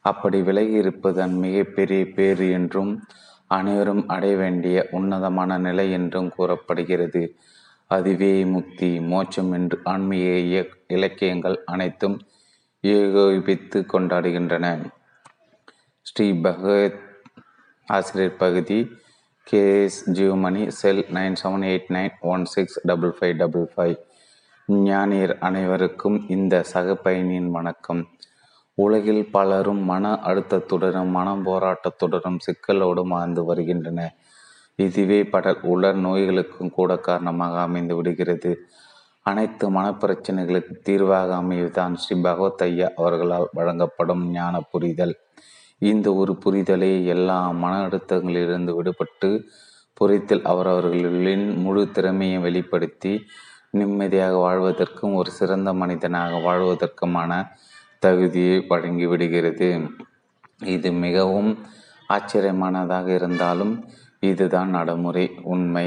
[0.00, 3.02] அப்படி விலகி இருப்பதன் மிகப்பெரிய பேறு என்றும்
[3.58, 7.22] அனைவரும் அடைய வேண்டிய உன்னதமான நிலை என்றும் கூறப்படுகிறது.
[7.90, 12.16] அதுவே முக்தி மோட்சம் என்று ஆன்மீக இலக்கியங்கள் அனைத்தும்
[12.84, 14.66] ஏகோபித்து கொண்டாடுகின்றன.
[16.06, 17.00] ஸ்ரீ பகவத்
[17.88, 18.78] ஆசிரியர் பகுதி
[19.46, 23.96] KS Jiyomani cell nine seven eight nine one six double five double five.
[24.68, 28.02] ஞானியர் அனைவருக்கும் இந்த சக பயணியின் வணக்கம்.
[28.74, 34.14] உலகில் பலரும் மன அழுத்தத்துடனும் மன போராட்டத்துடனும் சிக்கலோடும் வாழ்ந்து வருகின்றன.
[34.74, 38.58] இதுவே படல் உலர் நோய்களுக்கும் கூட காரணமாக அமைந்து விடுகிறது.
[39.22, 45.14] அனைத்து மனப்பிரச்சனைகளுக்கு தீர்வாக அமைவதுதான் ஸ்ரீ பகவத் ஐயா அவர்களால் வழங்கப்படும் ஞான புரிதல்.
[45.78, 49.44] இந்த ஒரு புரிதலே எல்லா மன அழுத்தங்களிலிருந்து விடுபட்டு
[49.92, 53.22] புரித்தல் அவரவர்களின் முழு திறமையை வெளிப்படுத்தி
[53.70, 57.32] நிம்மதியாக வாழ்வதற்கும் ஒரு சிறந்த மனிதனாக வாழ்வதற்குமான
[58.02, 59.68] தகுதியை வழங்கிவிடுகிறது
[60.74, 61.50] இது மிகவும்
[62.08, 63.74] ஆச்சரியமானதாக இருந்தாலும்
[64.20, 65.86] இதுதான் நடைமுறை உண்மை.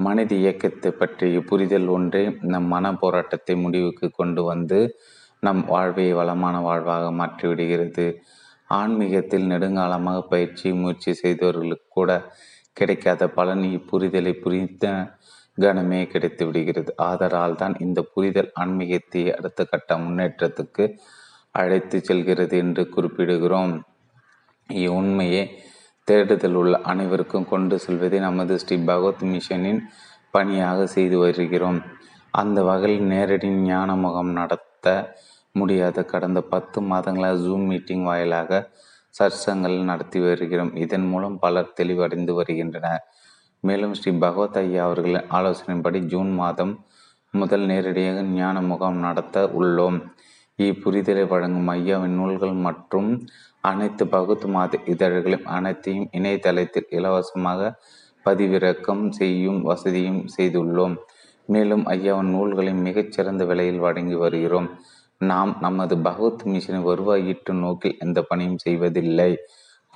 [0.00, 2.22] மனித இயக்கத்தை பற்றிய புரிதல் ஒன்றே
[2.52, 4.80] நம் மன போராட்டத்தை முடிவுக்கு கொண்டு வந்து
[5.42, 8.06] நம் வாழ்வை வளமான வாழ்வாக மாற்றிவிடுகிறது
[8.70, 12.10] ஆன்மீகத்தில் நெடுங்காலமாக பயிற்சி முயற்சி செய்தவர்களுக்கு கூட
[12.76, 14.86] கிடைக்காத பலன் இப்புரிதலை புரிந்த
[15.58, 16.90] கனமே கிடைத்து விடுகிறது.
[17.08, 20.84] ஆதரால் தான் இந்த புரிதல் ஆன்மீகத்தை அடுத்த கட்ட முன்னேற்றத்துக்கு
[21.58, 23.74] அழைத்து செல்கிறது என்று குறிப்பிடுகிறோம்.
[24.68, 25.42] இவ்வுண்மையை
[26.08, 29.80] தேடுதல் உள்ள அனைவருக்கும் கொண்டு செல்வதை நமது ஸ்ரீ பகவத் மிஷனின்
[30.30, 31.78] பணியாக செய்து வருகிறோம்.
[32.30, 34.86] அந்த வகையில் நேரடி ஞான முகம் நடத்த
[35.52, 38.58] முடியாத கடந்த பத்து மாதங்களாக ஜூம் மீட்டிங் வாயிலாக
[39.14, 40.72] சர்ச்சங்கள் நடத்தி வருகிறோம்.
[40.76, 43.04] இதன் மூலம் பலர் தெளிவடைந்து வருகின்றனர்.
[43.62, 46.74] மேலும் ஸ்ரீ பகவத் ஐயா அவர்களின் ஆலோசனைப்படி ஜூன் மாதம்
[47.34, 49.98] முதல் நேரடியாக ஞான முகாம் நடத்த உள்ளோம்.
[50.58, 53.08] இப்புரிதலை வழங்கும் ஐயாவின் நூல்கள் மற்றும்
[53.60, 57.74] அனைத்து பகுத்து மாத இதழ்களையும் அனைத்தையும் இணையதளத்தில் இலவசமாக
[58.26, 60.94] பதிவிறக்கம் செய்யும் வசதியும் செய்துள்ளோம்.
[61.46, 64.68] மேலும் ஐயாவின் நூல்களை மிகச்சிறந்த விலையில் வழங்கி வருகிறோம்.
[65.20, 69.30] நாம் நமது பகவத் மிஷனை வருவாயிட்டு நோக்கில் எந்த பணியும் செய்வதில்லை.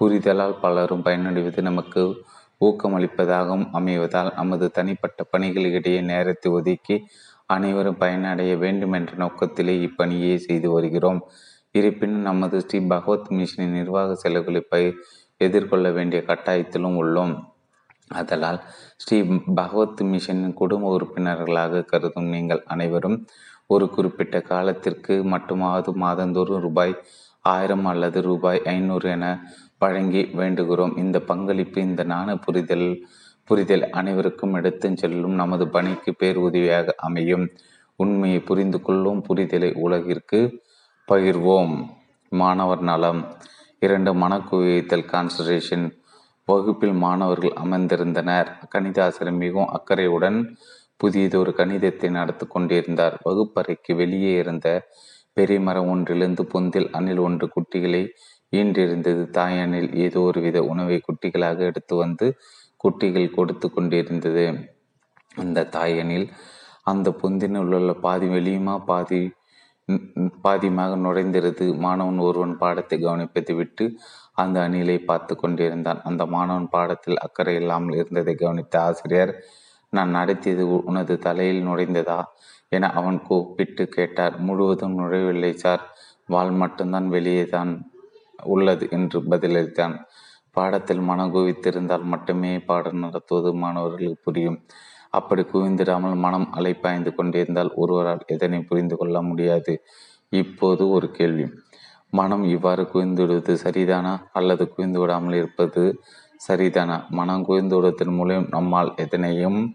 [0.01, 2.03] புரிதலால் பலரும் பயனடைவது நமக்கு
[2.61, 6.97] ஊக்கமளிப்பதாகவும் அமைவதால் நமது தனிப்பட்ட பணிகளுக்கிடையே நேரத்தை ஒதுக்கி
[7.57, 11.21] அனைவரும் பயனடைய வேண்டும் என்ற நோக்கத்திலே இப்பணியை செய்து வருகிறோம்.
[11.75, 14.93] இருப்பினும் நமது ஸ்ரீ பகவத் மிஷனின் நிர்வாக செலவுகளை பய
[15.41, 17.35] எதிர்கொள்ள வேண்டிய கட்டாயத்திலும் உள்ளோம்.
[18.11, 18.59] அதனால்
[18.97, 19.19] ஸ்ரீ
[19.55, 23.19] பகவத் மிஷனின் குடும்ப உறுப்பினர்களாக கருதும் நீங்கள் அனைவரும்
[23.67, 26.95] ஒரு குறிப்பிட்ட காலத்திற்கு மட்டுமாவது மாதந்தோறும் ரூபாய்
[27.45, 29.27] ஆயிரம் அல்லது ரூபாய் ஐநூறு என
[29.83, 30.95] வழங்கி வேண்டுகிறோம்.
[30.99, 32.89] இந்த பங்களிப்பு இந்த நாண புரிதல்
[33.51, 37.47] புரிதல் அனைவருக்கும் எடுத்துச் செல்லும் நமது பணிக்கு பேருதவியாக அமையும்.
[37.97, 40.41] உண்மையை புரிந்து கொள்ளும் புரிதலை உலகிற்கு
[41.09, 41.75] பகிர்வோம்.
[42.33, 43.23] மாணவர் நலம்.
[43.81, 45.87] இரண்டு மனக்குவித்தல் கான்சன்ட்ரேஷன்
[46.49, 48.49] வகுப்பில் மாணவர்கள் அமர்ந்திருந்தனர்.
[48.75, 50.39] கணிதாசிரியர் மிகவும் அக்கறையுடன்
[50.97, 53.17] புதியதொரு கணிதத்தை நடத்தி கொண்டிருந்தார்.
[53.25, 54.69] வகுப்பறைக்கு வெளியே இருந்த
[55.33, 58.03] பெரிய மரம் ஒன்றிலிருந்து பொந்தில் அணில் ஒன்று குட்டிகளை
[58.53, 62.27] ஈன்றிருந்தது தாய் அணில் ஏதோ ஒரு வித உணவை குட்டிகளாக எடுத்து வந்து
[62.81, 64.47] குட்டிகள் கொடுத்து கொண்டிருந்தது.
[65.37, 66.27] அந்த தாயனில்
[66.91, 69.21] அந்த பொந்தினுள் உள்ள பாதி வெளியுமா பாதி
[70.45, 73.85] பாதியமாக நுழைந்திருது மாணவன் ஒருவன் பாடத்தை கவனிப்பதை விட்டு
[74.43, 76.01] அந்த அணிலை பார்த்து கொண்டிருந்தான்.
[76.09, 79.33] அந்த மாணவன் பாடத்தில் அக்கறை இல்லாமல் இருந்ததை கவனித்த ஆசிரியர்
[79.93, 82.19] நான் நடத்தியது உனது தலையில் நுழைந்ததா?
[82.77, 84.35] என அவன் கூப்பிட்டு கேட்டார்.
[84.49, 85.83] முழுவதும் நுழையவில்லை சார்.
[86.27, 87.73] வால் மட்டும்தான் வெளியே தான்
[88.55, 89.95] உள்ளது என்று பதிலளித்தான்.
[90.51, 94.59] பாடத்தில் மனம் குவித்திருந்தால் மட்டுமே பாடம் நடத்துவது மாணவர்களுக்கு புரியும்.
[95.11, 99.83] அப்படி குவிந்திராமல் மனம் அலைப்பாய்ந்து கொண்டிருந்தால் ஒருவரால் எதனை புரிந்து கொள்ள முடியாது?
[100.29, 101.47] இப்போது ஒரு கேள்வி.
[102.11, 104.23] மனம் இவ்வாறு குவிந்துவிடுவது சரிதானா?
[104.33, 106.01] அல்லது குவிந்து விடாமல் இருப்பது
[106.49, 107.09] சரிதானா?
[107.09, 109.75] மனம் குவிந்து விடுவதன் மூலம் நம்மால் எதனையும்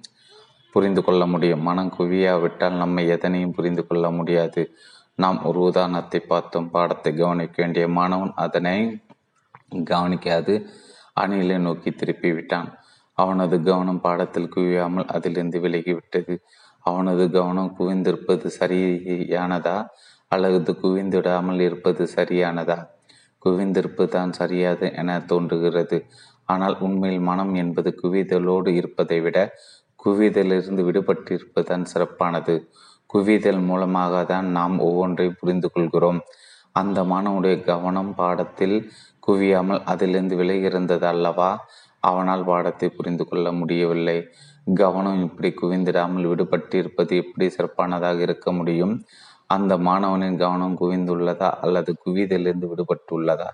[0.72, 1.62] புரிந்து கொள்ள முடியும்.
[1.62, 4.70] மனம் குவியாவிட்டால் நம்மை எதனையும் புரிந்து கொள்ள முடியாது.
[5.16, 6.70] நாம் ஒரு உதாரணத்தை பார்த்தோம்.
[6.70, 9.04] பாடத்தை கவனிக்க வேண்டிய மாணவன் அதனை
[9.84, 10.54] கவனிக்காது.
[11.20, 12.70] அணிலை நோக்கி திருப்பி விட்டான்.
[13.18, 16.34] அவனது கவனம் பாடத்தில் குவியாமல் அதிலிருந்து விலகிவிட்டது.
[16.80, 19.78] அவனது கவனம் குவிந்திருப்பது சரியானதா
[20.28, 22.80] அல்லது குவிந்துவிடாமல் இருப்பது சரியானதா?
[23.46, 25.98] குவிந்திருப்பு தான் சரியாது என தோன்றுகிறது.
[26.46, 29.38] ஆனால் உண்மையில் மனம் என்பது குவிதலோடு இருப்பதை விட
[30.06, 32.56] குவிதலிருந்து விடுபட்டிருப்பதுதான் சிறப்பானது.
[33.06, 36.20] குவிதல் மூலமாக தான் நாம் ஒவ்வொன்றையும் புரிந்து கொள்கிறோம்
[36.72, 38.78] அந்த மாணவனுடைய கவனம் பாடத்தில்
[39.28, 41.52] குவியாமல் அதிலிருந்து விலகியிருந்தது அல்லவா?
[42.00, 44.18] அவனால் பாடத்தை புரிந்து கொள்ள முடியவில்லை.
[44.74, 48.94] கவனம் இப்படி குவிந்திடாமல் விடுபட்டிருப்பது எப்படி சிறப்பானதாக இருக்க முடியும்?
[49.48, 53.50] அந்த மாணவனின் கவனம் குவிந்துள்ளதா அல்லது குவிதலிருந்து விடுபட்டுள்ளதா?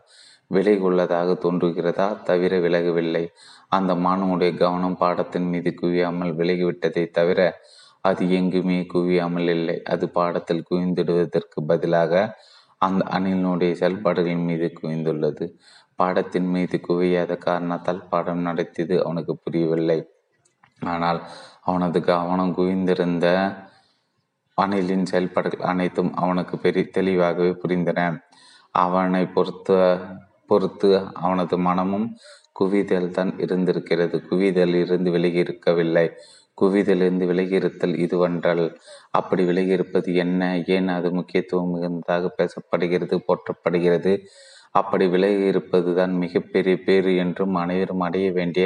[0.48, 2.22] விலகி உள்ளதாக தோன்றுகிறதா?
[2.24, 3.26] தவிர விலகவில்லை.
[3.70, 7.40] அந்த மாணவனுடைய கவனம் பாடத்தின் மீது குவியாமல் விலகிவிட்டதை தவிர
[8.02, 9.82] அது எங்குமே குவியாமல் இல்லை.
[9.84, 12.14] அது பாடத்தில் குவிந்துடுவதற்கு பதிலாக
[12.82, 15.46] அந்த அணிலினுடைய செயல்பாடுகளின் மீது குவிந்துள்ளது.
[15.96, 20.00] பாடத்தின் மீது குவியாத காரணத்தால் பாடம் நடத்தியது அவனுக்கு புரியவில்லை.
[20.86, 21.20] ஆனால்
[21.62, 23.28] அவனது கவனம் குவிந்திருந்த
[24.58, 28.00] அணிலின் செயல்பாடுகள் அனைத்தும் அவனுக்கு பெரிய தெளிவாகவே புரிந்தன.
[28.76, 29.70] அவனை பொறுத்த
[30.48, 32.08] பொறுத்து அவனது மனமும்
[32.60, 34.16] குவிதல் தான் இருந்திருக்கிறது.
[34.30, 36.08] குவிதல் இருந்து விலகி இருக்கவில்லை.
[36.58, 38.64] குவிதலிருந்து விலகியிருத்தல் இதுவன்றல்
[39.12, 40.42] அப்படி விலகியிருப்பது என்ன?
[40.68, 44.14] ஏன் அது முக்கியத்துவம் மிகுந்ததாக பேசப்படுகிறது போற்றப்படுகிறது?
[44.72, 48.66] அப்படி விலகிருப்பது தான் மிகப்பெரிய பேறு என்றும் அனைவரும் அடைய வேண்டிய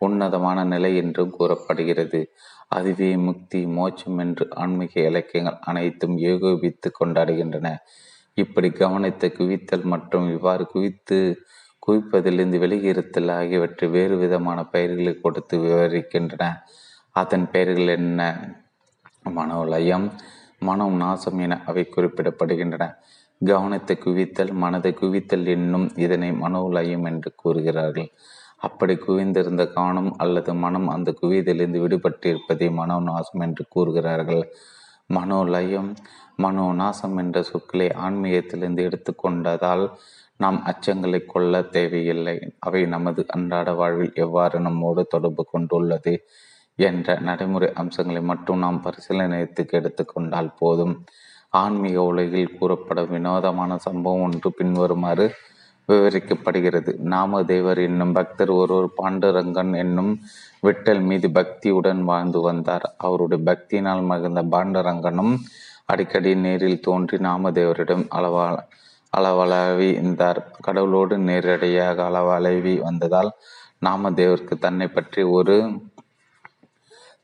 [0.00, 2.20] உன்னதமான நிலை என்றும் கூறப்படுகிறது.
[2.68, 7.68] அதுவே முக்தி மோட்சம் என்று ஆன்மீக இலக்கியங்கள் அனைத்தும் ஏகோபித்து கொண்டாடுகின்றன.
[8.38, 11.18] இப்படி கவனித்த குவித்தல் மற்றும் இவ்வாறு குவித்து
[11.82, 16.44] குவிப்பதிலிருந்து வெளியிருத்தல் ஆகியவற்றை வேறு விதமான பெயர்களை கொடுத்து விவரிக்கின்றன.
[17.20, 18.20] அதன் பெயர்கள் என்ன?
[19.36, 20.06] மனோலயம்
[20.58, 22.84] மனம் நாசம் என அவை குறிப்பிடப்படுகின்றன.
[23.40, 28.08] கவனத்தை குவித்தல் மனதை குவித்தல் என்னும் இதனை மனோலயம் என்று கூறுகிறார்கள்.
[28.58, 34.42] அப்படி குவிந்திருந்த கவனம் அல்லது மனம் அந்த குவியதிலிருந்து விடுபட்டிருப்பதை மனோ நாசம் என்று கூறுகிறார்கள்.
[35.08, 35.90] மனோலயம்
[36.42, 39.84] மனோநாசம் என்ற சொற்களை ஆன்மீகத்திலிருந்து எடுத்துக்கொண்டதால்
[40.40, 42.36] நாம் அச்சங்களை கொள்ள தேவையில்லை.
[42.58, 46.14] அவை நமது அன்றாட வாழ்வில் எவ்வாறு நம்மோடு தொடர்பு கொண்டுள்ளது?
[46.78, 50.94] என்ற நடைமுறை அம்சங்களை மட்டும் நாம் பரிசீலனையத்துக்கு எடுத்துக்கொண்டால் போதும்.
[51.50, 55.26] ஆன்மீக உலகில் கூறப்படும் வினோதமான சம்பவம் ஒன்று பின்வருமாறு
[55.88, 56.92] விவரிக்கப்படுகிறது.
[57.14, 60.12] நாமதேவர் என்னும் பக்தர் ஒருவர் பாண்டுரங்கன் என்னும்
[60.66, 62.86] விட்டல் மீது பக்தியுடன் வாழ்ந்து வந்தார்.
[62.96, 65.34] அவருடைய பக்தியினால் மகிழ்ந்த பாண்டரங்கனும்
[65.92, 68.46] அடிக்கடி நேரில் தோன்றி நாமதேவரிடம் அளவா
[69.12, 70.40] அளவளவி இருந்தார்.
[70.66, 73.30] கடவுளோடு நேரடியாக அளவளவி வந்ததால்
[73.86, 75.56] நாமதேவருக்கு தன்னை பற்றி ஒரு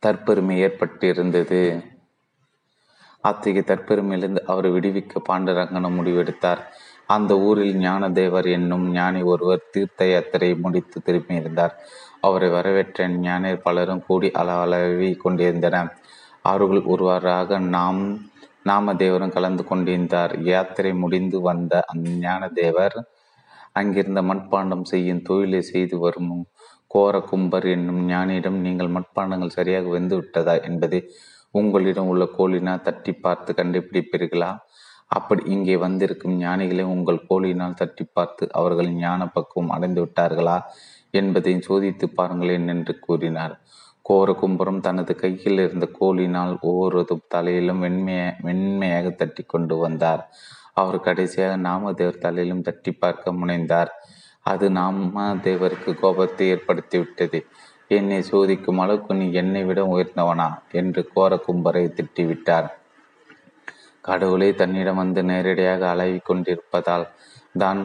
[0.05, 1.61] தற்பெருமை ஏற்பட்டிருந்தது.
[3.25, 6.63] அத்தகைய தற்பெருமையிலிருந்து அவர் விடுவிக்க பாண்டுரங்கனும் முடிவெடுத்தார்.
[7.07, 11.75] அந்த ஊரில் ஞானதேவர் என்னும் ஞானி ஒருவர் தீர்த்த யாத்திரை முடித்து திரும்பியிருந்தார்
[12.21, 15.91] அவரை வரவேற்ற ஞானியர் பலரும் கூடி அளவளவி கொண்டிருந்தனர்.
[16.43, 18.01] அவர்கள் ஒருவராக நாம்
[18.69, 20.33] நாமதேவரும் கலந்து கொண்டிருந்தார்.
[20.45, 22.97] யாத்திரை முடிந்து வந்த அந்த ஞானதேவர்
[23.73, 26.33] அங்கிருந்த மண்பாண்டம் செய்யும் தொழிலை செய்து வரும்
[26.95, 31.01] கோரகும்பர் என்னும் ஞானியிடம் நீங்கள் மட்பாண்டங்கள் சரியாக வெந்து விட்டதா என்பதை
[31.55, 34.51] உங்களிடம் உள்ள கோழினால் தட்டி பார்த்து கண்டுபிடிப்பீர்களா?
[35.07, 40.57] அப்படி இங்கே வந்திருக்கும் ஞானிகளை உங்கள் கோழினால் தட்டி பார்த்து அவர்கள் ஞான பக்குவம் அடைந்து விட்டார்களா
[41.11, 43.55] என்பதையும் சோதித்து பாருங்களேன் என்று கூறினார்.
[44.11, 50.23] கோரகும்பரம் தனது கையில் இருந்த கோலினால் ஒவ்வொரு தலையிலும் வெண்மைய வெண்மையாக தட்டி கொண்டு வந்தார்.
[50.73, 53.91] அவர் கடைசியாக நாமதேவர் தலையிலும் தட்டி பார்க்க முனைந்தார்.
[54.47, 57.39] அது நாமதேவருக்கு கோபத்தை ஏற்படுத்திவிட்டது.
[57.89, 60.49] என்னை சோதிக்கும் அளவுக்கு நீ என்னை விட உயர்ந்தவனா?
[60.73, 62.69] என்று கோர கும்பரை திட்டிவிட்டார்.
[64.05, 67.07] கடவுளை தன்னிடம் வந்து நேரடியாக அலைவி கொண்டிருப்பதால்
[67.59, 67.81] தான்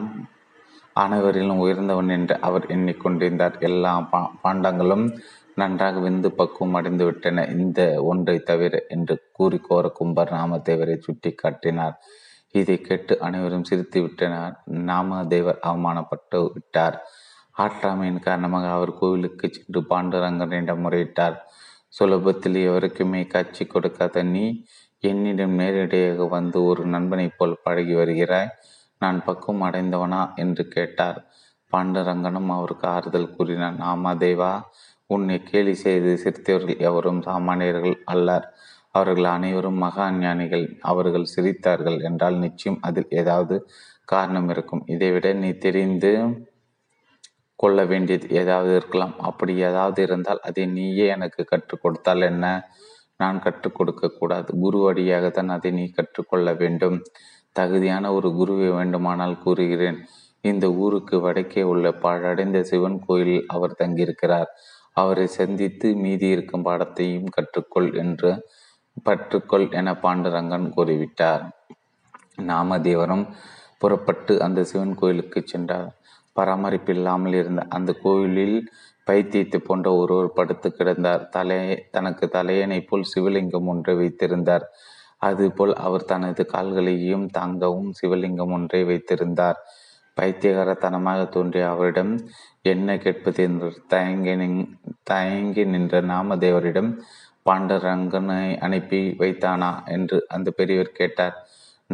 [0.96, 3.56] அனைவரிலும் உயர்ந்தவன் என்று அவர் எண்ணிக்கொண்டிருந்தார்.
[3.60, 5.04] எல்லா பா பாண்டங்களும்
[5.54, 11.96] நன்றாக வெந்து பக்குவம் அடைந்து விட்டன இந்த ஒன்றை தவிர என்று கூறி கோர கும்பர் நாமதேவரை சுட்டி காட்டினார்
[12.52, 17.02] இதை கேட்டு அனைவரும் சிரித்து விட்டனர் நாமதேவர் அவமானப்பட்டு விட்டார்.
[17.58, 21.36] ஆற்றாமையின் காரணமாக அவர் கோவிலுக்கு சென்று பாண்டுரங்கனிடம் முறையிட்டார்.
[21.98, 24.64] சுலபத்தில் எவருக்குமே காட்சி கொடுக்காத நீ
[24.98, 28.50] என்னிடம் நேரடியாக வந்து ஒரு நண்பனைப் போல் பழகி வருகிறாய்.
[28.98, 30.34] நான் பக்குவம் அடைந்தவனா?
[30.34, 31.26] என்று கேட்டார்.
[31.72, 33.76] பாண்டரங்கனும் அவருக்கு ஆறுதல் கூறினார்.
[33.76, 34.62] நாமதேவா
[35.06, 38.54] உன்னை கேலி செய்து சிரித்தவர்கள் எவரும் சாமானியர்கள் அல்லர்.
[38.94, 40.78] அவர்கள் அனைவரும் மகா ஞானிகள்.
[40.80, 43.70] அவர்கள் சிரித்தார்கள் என்றால் நிச்சயம் அதில் ஏதாவது
[44.04, 44.82] காரணம் இருக்கும்.
[44.86, 46.12] இதைவிட நீ தெரிந்து
[47.54, 49.14] கொள்ள வேண்டியது ஏதாவது இருக்கலாம்.
[49.18, 52.68] அப்படி ஏதாவது இருந்தால் அதை நீயே எனக்கு கற்றுக் கொடுத்தால் என்ன?
[53.16, 54.58] நான் கற்றுக் கொடுக்க கூடாது.
[54.58, 57.02] குரு வழியாகத்தான் அதை நீ கற்றுக்கொள்ள வேண்டும்.
[57.52, 59.98] தகுதியான ஒரு குருவை வேண்டுமானால் கூறுகிறேன்.
[60.40, 64.50] இந்த ஊருக்கு வடக்கே உள்ள பாழடைந்த சிவன் கோயிலில் அவர் தங்கியிருக்கிறார்.
[64.92, 68.30] அவரை சந்தித்து மீதி இருக்கும் பாடத்தையும் கற்றுக்கொள் என்று
[69.04, 71.44] பற்றுக்கொள் என பாண்டுரங்கன் கூறிவிட்டார்.
[72.42, 73.24] நாமதேவரும்
[73.78, 75.90] புறப்பட்டு அந்த சிவன் கோயிலுக்கு சென்றார்.
[76.32, 78.70] பராமரிப்பு இல்லாமல் இருந்த அந்த கோயிலில்
[79.06, 81.28] பைத்தியத்தை போன்ற ஒருவர் படுத்து கிடந்தார்.
[81.28, 84.66] தலை தனக்கு தலையணை போல் சிவலிங்கம் ஒன்றை வைத்திருந்தார்.
[85.16, 89.58] அதுபோல் அவர் தனது கால்களையும் தாங்கவும் சிவலிங்கம் ஒன்றை வைத்திருந்தார்.
[90.16, 92.12] பைத்தியகாரத்தனமாக தோன்றிய அவரிடம்
[92.62, 93.42] என்ன கேட்பது?
[93.42, 94.68] என்று தயங்கி
[95.02, 96.90] தயங்கி நின்ற நாமதேவரிடம்
[97.46, 99.70] பாண்டரங்கனை அனுப்பி வைத்தானா?
[99.86, 101.36] என்று அந்த பெரியவர் கேட்டார்.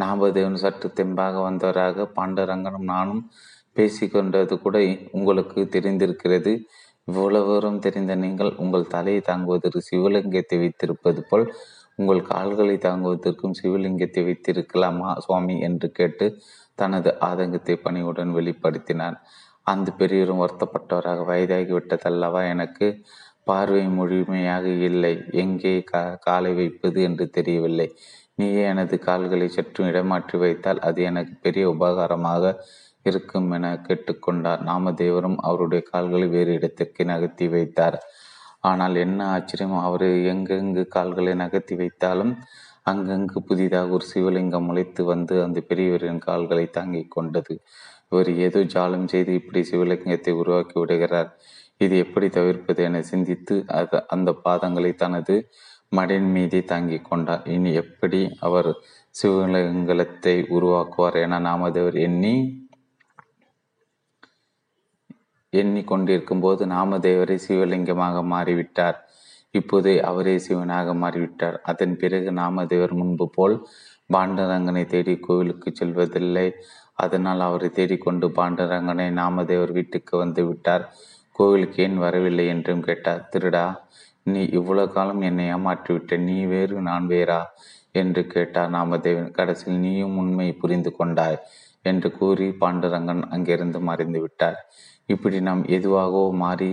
[0.01, 3.23] நாமதேவன் சற்று தெம்பாக வந்தவராக பாண்டரங்கனும் நானும்
[3.77, 4.77] பேசிக்கொண்டது கூட
[5.13, 6.53] உங்களுக்கு தெரிந்திருக்கிறது.
[7.05, 11.45] இவ்வளவரும் தெரிந்த நீங்கள் உங்கள் தலையை தாங்குவதற்கு சிவலிங்கத்தை வைத்திருப்பது போல்
[11.95, 15.57] உங்கள் கால்களை தாங்குவதற்கும் சிவலிங்கத்தை வைத்திருக்கலாமா சுவாமி?
[15.61, 16.27] என்று கேட்டு
[16.79, 19.17] தனது ஆதங்கத்தை பணியுடன் வெளிப்படுத்தினார்.
[19.67, 22.89] அந்த பெரியவரும் வருத்தப்பட்டவராக வயதாகிவிட்டதல்லவா எனக்கு?
[23.47, 25.15] பார்வை முழுமையாக இல்லை.
[25.43, 27.89] எங்கே கா காலை வைப்பது என்று தெரியவில்லை.
[28.39, 32.45] நீயே எனது கால்களை சற்றும் இடமாற்றி வைத்தால் அது எனக்கு பெரிய உபகாரமாக
[33.07, 34.63] இருக்கும் என கேட்டுக்கொண்டார்.
[34.71, 37.99] நாமதேவரும் அவருடைய கால்களை வேறு இடத்திற்கு நகர்த்தி வைத்தார்.
[38.61, 42.33] ஆனால் என்ன ஆச்சரியம் அவர் எங்கெங்கு கால்களை நகர்த்தி வைத்தாலும்
[42.87, 47.55] அங்கங்கு புதிதாக ஒரு சிவலிங்கம் முளைத்து வந்து அந்த பெரியவரின் கால்களை தாங்கிக் கொண்டது.
[48.11, 51.31] இவர் ஏதோ ஜாலம் செய்து இப்படி சிவலிங்கத்தை உருவாக்கி விடுகிறார்.
[51.81, 55.35] இது எப்படி தவிர்ப்பது என சிந்தித்து அது அந்த பாதங்களை தனது
[55.97, 57.43] மடின் மீதே தாங்கிக் கொண்டார்.
[57.55, 58.71] இனி எப்படி அவர்
[59.23, 62.35] சிவலிங்கத்தை உருவாக்குவார் என நாமதேவர் எண்ணி
[65.53, 68.97] எண்ணிக்கொண்டிருக்கும் போது நாமதேவரை சிவலிங்கமாக மாறிவிட்டார்.
[69.51, 71.57] இப்போது அவரே சிவனாக மாறிவிட்டார்.
[71.63, 73.55] அதன் பிறகு நாமதேவர் முன்பு போல்
[74.15, 76.49] பாண்டரங்கனை தேடி கோவிலுக்கு செல்வதில்லை.
[77.05, 80.85] அதனால் அவரை தேடிக்கொண்டு பாண்டரங்கனை நாமதேவர் வீட்டுக்கு வந்து விட்டார்.
[81.37, 83.29] கோவிலுக்கு ஏன் வரவில்லை என்றும் கேட்டார்.
[83.33, 83.67] திருடா
[84.23, 87.41] நீ இவ்வளவு காலம் என்னை ஏமாற்றிவிட்ட நீ வேறு நான் வேறா?
[87.93, 89.31] என்று கேட்டார் நாமதேவன்.
[89.31, 91.39] கடைசியில் நீயும் உண்மை புரிந்து கொண்டாய்
[91.83, 94.59] என்று கூறி பாண்டுரங்கன் அங்கிருந்து மறைந்து விட்டார்.
[95.07, 96.71] இப்படி நாம் எதுவாகவோ மாறி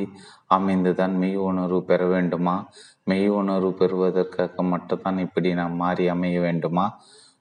[0.48, 2.56] அமைந்துதான் மெய் உணர்வு பெற வேண்டுமா?
[3.04, 6.86] மெய் உணர்வு பெறுவதற்காக மட்டும்தான் இப்படி நாம் மாறி அமைய வேண்டுமா?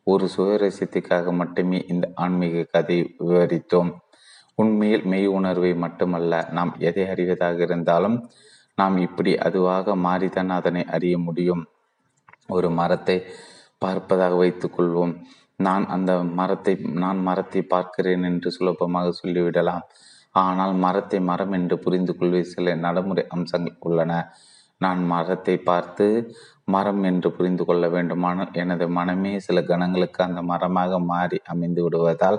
[0.06, 3.92] ஒரு சுயரசியத்துக்காக மட்டுமே இந்த ஆன்மீக கதை விவரித்தோம்.
[4.58, 8.16] உண்மையில் மெய் உணர்வை மட்டுமல்ல நாம் எதை அறிவதாக இருந்தாலும்
[8.78, 11.62] நாம் இப்படி அதுவாக மாறிதான் அதனை அறிய முடியும்.
[12.48, 13.16] ஒரு மரத்தை
[13.84, 15.12] பார்ப்பதாக வைத்துக்கொள்வோம்
[15.56, 19.84] நான் அந்த மரத்தை நான் மரத்தை பார்க்கிறேன் என்று சுலபமாக சொல்லிவிடலாம்.
[20.34, 24.12] ஆனால் மரத்தை மரம் என்று புரிந்து கொள்வது சில நடைமுறை அம்சங்கள் உள்ளன.
[24.80, 26.06] நான் மரத்தை பார்த்து
[26.64, 32.38] மரம் என்று புரிந்து கொள்ள வேண்டுமானால் எனது மனமே சில கணங்களுக்கு அந்த மரமாக மாறி அமைந்து விடுவதால்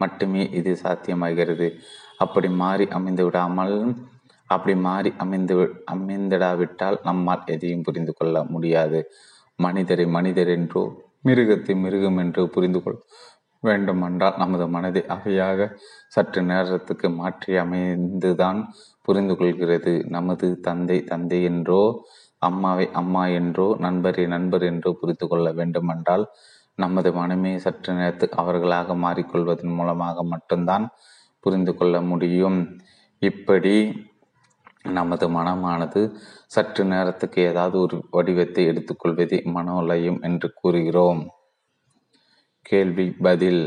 [0.00, 1.68] மட்டுமே இது சாத்தியமாகிறது.
[2.16, 3.76] அப்படி மாறி அமைந்து விடாமல்
[4.50, 5.54] அப்படி மாறி அமைந்து
[5.92, 8.98] அமைந்திடாவிட்டால் நம்மால் எதையும் புரிந்து கொள்ள முடியாது.
[9.58, 10.82] மனிதரை மனிதர் என்றோ
[11.24, 12.98] மிருகத்தை மிருகம் என்று புரிந்து கொள்
[13.62, 15.68] வேண்டுமென்றால் நமது மனதை அவையாக
[16.08, 18.60] சற்று நேரத்துக்கு மாற்றி அமைந்துதான்
[19.08, 19.94] புரிந்து கொள்கிறது.
[20.08, 21.82] நமது தந்தை தந்தை என்றோ
[22.42, 26.24] அம்மாவை அம்மா என்றோ நண்பரை நண்பர் என்றோ புரிந்து கொள்ள வேண்டுமென்றால்
[26.78, 30.84] நமது மனமே சற்று நேரத்துக்கு அவர்களாக மாறிக்கொள்வதன் மூலமாக மட்டும்தான்
[31.40, 32.58] புரிந்து கொள்ள முடியும்.
[33.22, 33.76] இப்படி
[34.88, 36.00] நமது மனமானது
[36.46, 41.22] சற்று நேரத்துக்கு ஏதாவது ஒரு வடிவத்தை எடுத்துக்கொள்வதே மனோலயம் என்று கூறுகிறோம்.
[42.62, 43.62] கேள்வி பதில்.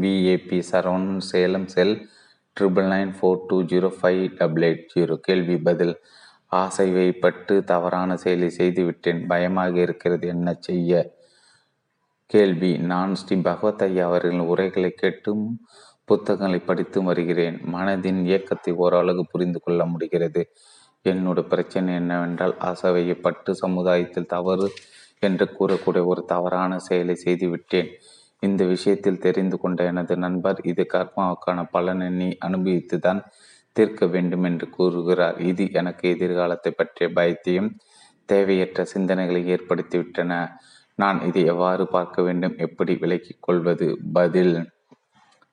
[0.00, 1.94] VAP Saravanan Salem cell
[2.56, 5.94] triple nine four two zero five double eight zero கேள்வி பதில்.
[6.46, 9.20] ஆசை வைப்பட்டு தவறான செயலை செய்துவிட்டேன்.
[9.26, 10.26] பயமாக இருக்கிறது.
[10.26, 10.92] என்ன செய்ய?
[12.34, 12.78] கேள்வி.
[12.78, 15.60] நான் ஸ்ரீ பகவத் ஐயா அவர்களின் உரைகளை கேட்டும்
[16.04, 17.60] புத்தகங்களை படித்து வருகிறேன்.
[17.72, 20.52] மனதின் இயக்கத்தை ஓரளவு புரிந்து கொள்ள முடிகிறது.
[21.04, 24.70] என்னோட பிரச்சனை என்னவென்றால் அசவையப்பட்டு சமுதாயத்தில் தவறு
[25.18, 27.88] என்று கூறக்கூடிய ஒரு தவறான செயலை செய்துவிட்டேன்.
[28.40, 33.24] இந்த விஷயத்தில் தெரிந்து கொண்ட எனது நண்பர் இது கர்மாவுக்கான பலனை நீ அனுபவித்துதான்
[33.72, 35.40] தீர்க்க வேண்டும் என்று கூறுகிறார்.
[35.40, 37.70] இது எனக்கு எதிர்காலத்தை பற்றிய பயத்தையும்
[38.24, 40.48] தேவையற்ற சிந்தனைகளை ஏற்படுத்திவிட்டன.
[40.94, 42.56] நான் இதை எவ்வாறு பார்க்க வேண்டும்?
[42.56, 43.98] எப்படி விலக்கிக் கொள்வது?
[44.12, 44.70] பதில்.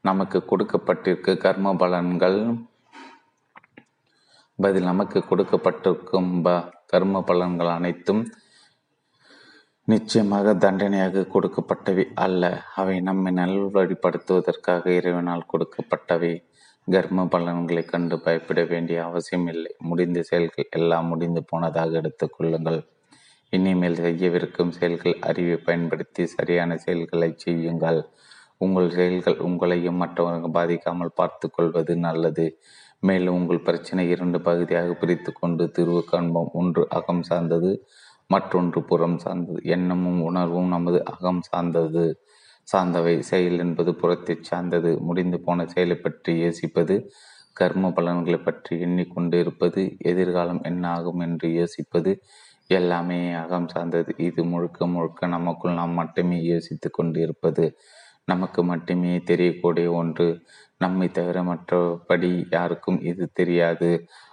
[0.01, 2.67] நமக்கு கொடுக்கப்பட்டிருக்க கர்ம பலன்கள்.
[4.55, 4.83] பதில்.
[4.83, 8.31] நமக்கு கொடுக்கப்பட்டிருக்கும் ப கர்ம பலன்கள் அனைத்தும்
[9.83, 12.63] நிச்சயமாக தண்டனையாக கொடுக்கப்பட்டவை அல்ல.
[12.75, 16.43] அவை நம்மை நல்வழிப்படுத்துவதற்காக இறைவனால் கொடுக்கப்பட்டவை.
[16.85, 19.75] கர்ம பலன்களை கண்டு பயப்பட வேண்டிய அவசியம் இல்லை.
[19.79, 22.90] முடிந்த செயல்கள் எல்லாம் முடிந்து போனதாக எடுத்துக்கொள்ளுங்கள்
[23.53, 27.99] இனிமேல் செய்யவிருக்கும் செயல்கள் அறிவை பயன்படுத்தி சரியான செயல்களை செய்யுங்கள்.
[28.57, 32.45] உங்கள் செயல்கள் உங்களையும் மற்றவர்கள் பாதிக்காமல் பார்த்து கொள்வது நல்லது.
[33.03, 36.51] மேலும் உங்கள் பிரச்சனை இரண்டு பகுதியாக பிரித்து கொண்டு தீர்வு காண்போம்.
[36.53, 37.71] ஒன்று அகம் சார்ந்தது
[38.29, 39.59] மற்றொன்று புறம் சார்ந்தது.
[39.75, 42.05] எண்ணமும் உணர்வும் நமது அகம் சார்ந்தது.
[42.67, 43.15] சார்ந்தவை.
[43.31, 44.91] செயல் என்பது புறத்தை சார்ந்தது.
[44.99, 46.95] முடிந்து போன செயலை பற்றி யோசிப்பது
[47.57, 52.11] கர்ம பலன்களை பற்றி எண்ணிக்கொண்டு இருப்பது எதிர்காலம் என்ன ஆகும் என்று யோசிப்பது
[52.71, 54.13] எல்லாமே அகம் சார்ந்தது.
[54.17, 57.65] இது முழுக்க முழுக்க நமக்குள் நாம் மட்டுமே யோசித்து கொண்டிருப்பது.
[58.25, 60.27] நமக்கு மட்டுமே தெரியக்கூடிய ஒன்று.
[60.77, 63.89] நம்மை தவிர மற்றபடி யாருக்கும் இது தெரியாது.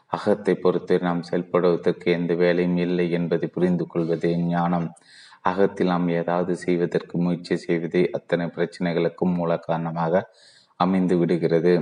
[0.07, 4.89] அகத்தை பொறுத்து நாம் செயல்படுவதற்கு எந்த வேலையும் இல்லை என்பதை புரிந்து கொள்வதே ஞானம்.
[5.43, 10.23] அகத்தில் நாம் ஏதாவது செய்வதற்கு முயற்சி செய்வதே அத்தனை பிரச்சனைகளுக்கும் மூல காரணமாக
[10.81, 11.75] அமைந்து விடுகிறது.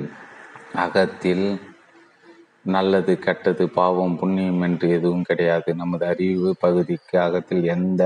[0.75, 1.47] அகத்தில்
[2.67, 5.75] நல்லது கெட்டது பாவம் புண்ணியம் என்று எதுவும் கிடையாது.
[5.75, 8.03] நமது அறிவு பகுதிக்கு அகத்தில் எந்த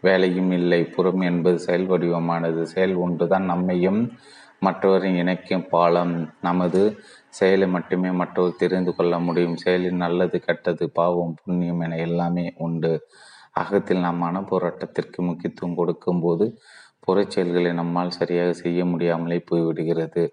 [0.00, 0.84] வேலையும் இல்லை.
[0.84, 2.62] புறம் என்பது செயல் வடிவமானது.
[2.62, 3.44] செயல் ஒன்றுதான்.
[3.44, 4.12] நம்மையும்
[4.60, 6.32] மற்றவரின் இணைக்கும் பாலம்.
[6.40, 6.98] நமது
[7.28, 9.56] செயலை மட்டுமே மற்றவர் தெரிந்து கொள்ள முடியும்.
[9.56, 13.06] செயலில் நல்லது கெட்டது பாவம் புண்ணியம் என எல்லாமே உண்டு.
[13.52, 16.58] அகத்தில் நாம் மன போராட்டத்திற்கு முக்கியத்துவம் கொடுக்கும்போது
[17.06, 20.24] புறச்செயல்களை நம்மால் சரியாக செய்ய முடியாமலே போய்விடுகிறது.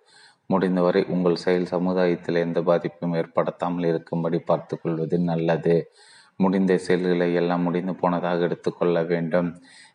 [0.49, 5.75] முடிந்தவரை உங்கள் செயல் சமுதாயத்தில் எந்த பாதிப்பும் ஏற்படுத்தாமல் இருக்கும்படி பார்த்து கொள்வது நல்லது.
[6.35, 9.49] முடிந்த செயல்களை எல்லாம் முடிந்து போனதாக எடுத்துக்கொள்ள வேண்டும்.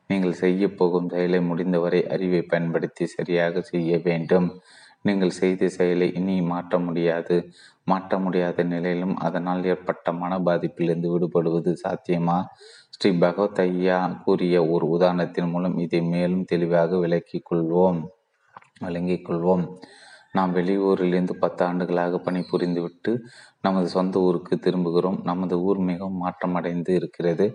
[0.06, 4.60] நீங்கள் செய்ய போகும் செயலை முடிந்தவரை அறிவை பயன்படுத்தி சரியாக செய்ய வேண்டும்.
[5.02, 7.36] நீங்கள் செய்த செயலை இனி மாற்ற முடியாது.
[7.84, 12.44] மாற்ற முடியாத நிலையிலும் அதனால் ஏற்பட்ட மன பாதிப்பிலிருந்து விடுபடுவது சாத்தியமா?
[12.88, 18.00] ஸ்ரீ பகவத் ஐயா கூறிய ஒரு உதாரணத்தின் மூலம் இதை மேலும் தெளிவாக விளக்கிக் கொள்வோம்.
[18.80, 19.64] விளங்கிக் கொள்வோம்.
[20.34, 23.12] நாம் வெளியூரிலிருந்து பத்து ஆண்டுகளாக பணிபுரிந்துவிட்டு
[23.60, 25.18] நமது சொந்த ஊருக்கு திரும்புகிறோம்.
[25.22, 27.46] நமது ஊர் மிகவும் மாற்றமடைந்து இருக்கிறது.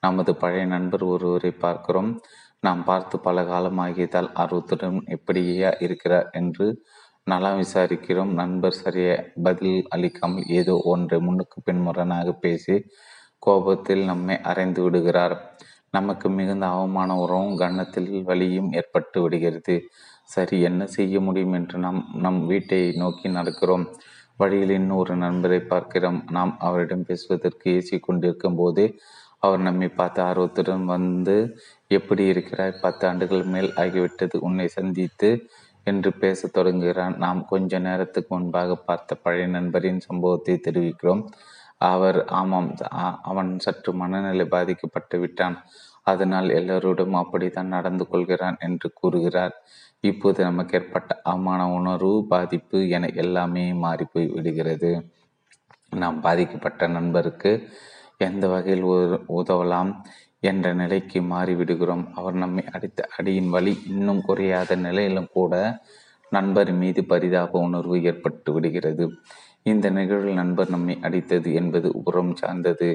[0.00, 2.10] நமது பழைய நண்பர் ஒருவரை பார்க்கிறோம்.
[2.60, 6.66] நாம் பார்த்து பல காலம் ஆகியதால் ஆர்வத்துடன் எப்படியா இருக்கிறார் என்று
[7.24, 8.32] நலம் விசாரிக்கிறோம்.
[8.32, 9.10] நண்பர் சரிய
[9.42, 12.76] பதில் அளிக்காமல் ஏதோ ஒன்றை முன்னுக்கு பின்முரணாக பேசி
[13.38, 15.36] கோபத்தில் நம்மை அறைந்து விடுகிறார்.
[15.90, 19.76] நமக்கு மிகுந்த அவமான உறவும் கன்னத்தில் வலியும் ஏற்பட்டு விடுகிறது.
[20.28, 23.84] சரி என்ன செய்ய முடியும் என்று நாம் நம் வீட்டை நோக்கி நடக்கிறோம்.
[24.36, 26.20] வழியில் இன்னொரு நண்பரை பார்க்கிறோம்.
[26.30, 28.86] நாம் அவரிடம் பேசுவதற்கு ஏசி கொண்டிருக்கும் போதே
[29.38, 31.36] அவர் நம்மை பார்த்து ஆர்வத்துடன் வந்து
[31.90, 32.78] எப்படி இருக்கிறாய்?
[32.82, 34.36] பத்து ஆண்டுகள் மேல் ஆகிவிட்டது.
[34.40, 35.30] உன்னை சந்தித்து
[35.86, 37.14] என்று பேசத் தொடங்குகிறான்.
[37.16, 41.22] நாம் கொஞ்ச நேரத்துக்கு முன்பாக பார்த்த பழைய நண்பரின் சம்பவத்தை தெரிவிக்கிறோம்.
[41.86, 42.68] அவர் ஆமாம்
[43.22, 45.56] அவன் சற்று மனநிலை பாதிக்கப்பட்டு விட்டான்.
[46.02, 49.54] அதனால் எல்லோரிடம் அப்படித்தான் நடந்து கொள்கிறான் என்று கூறுகிறார்.
[50.04, 54.90] இப்போது நமக்கு ஏற்பட்ட அவமான உணர்வு பாதிப்பு என எல்லாமே மாறி போய் விடுகிறது.
[55.92, 57.50] நாம் பாதிக்கப்பட்ட நண்பருக்கு
[58.18, 58.86] எந்த வகையில்
[59.32, 59.90] உதவலாம்
[60.40, 62.04] என்ற நிலைக்கு மாறிவிடுகிறோம்.
[62.14, 65.54] அவர் நம்மை அடித்த அடியின் வழி இன்னும் குறையாத நிலையிலும் கூட
[66.32, 69.06] நண்பர் மீது பரிதாப உணர்வு ஏற்பட்டு விடுகிறது.
[69.62, 72.88] இந்த நிகழ்வில் நண்பர் நம்மை அடித்தது என்பது உரம் சார்ந்தது.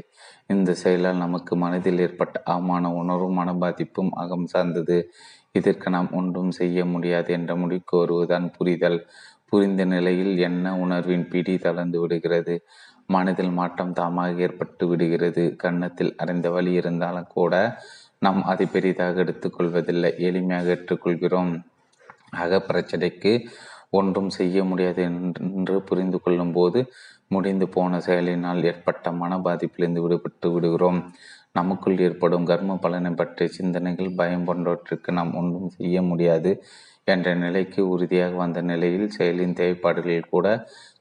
[0.48, 4.98] இந்த செயலால் நமக்கு மனதில் ஏற்பட்ட அவமான உணர்வும் மன பாதிப்பும் அகம் சார்ந்தது.
[5.60, 9.00] இதற்கு நாம் ஒன்றும் செய்ய முடியாது என்ற முடிவுக்கு வருவதுதான் புரிதல்.
[9.50, 12.56] புரிந்த நிலையில் என்ன உணர்வின் பிடி தளர்ந்து விடுகிறது?
[13.08, 15.44] மனதில் மாற்றம் தாமாக ஏற்பட்டு விடுகிறது.
[15.56, 17.54] கன்னத்தில் அறிந்த வழி இருந்தாலும் கூட
[18.20, 21.52] நாம் அதை பெரிதாக எடுத்துக்கொள்வதில்லை எளிமையாக ஏற்றுக்கொள்கிறோம்.
[22.44, 23.32] ஆக பிரச்சனைக்கு
[23.98, 26.80] ஒன்றும் செய்ய முடியாது என்று புரிந்து கொள்ளும் போது
[27.28, 31.00] முடிந்து போன செயலினால் ஏற்பட்ட மன பாதிப்பிலிருந்து விடுபட்டு விடுகிறோம்.
[31.60, 36.52] நமக்குள் ஏற்படும் கர்ம பலனை பற்றிய சிந்தனைகள் பயம் போன்றவற்றுக்கு நாம் ஒன்றும் செய்ய முடியாது
[37.08, 40.48] என்ற நிலைக்கு உறுதியாக வந்த நிலையில் செயலின் தேவைப்பாடுகளில் கூட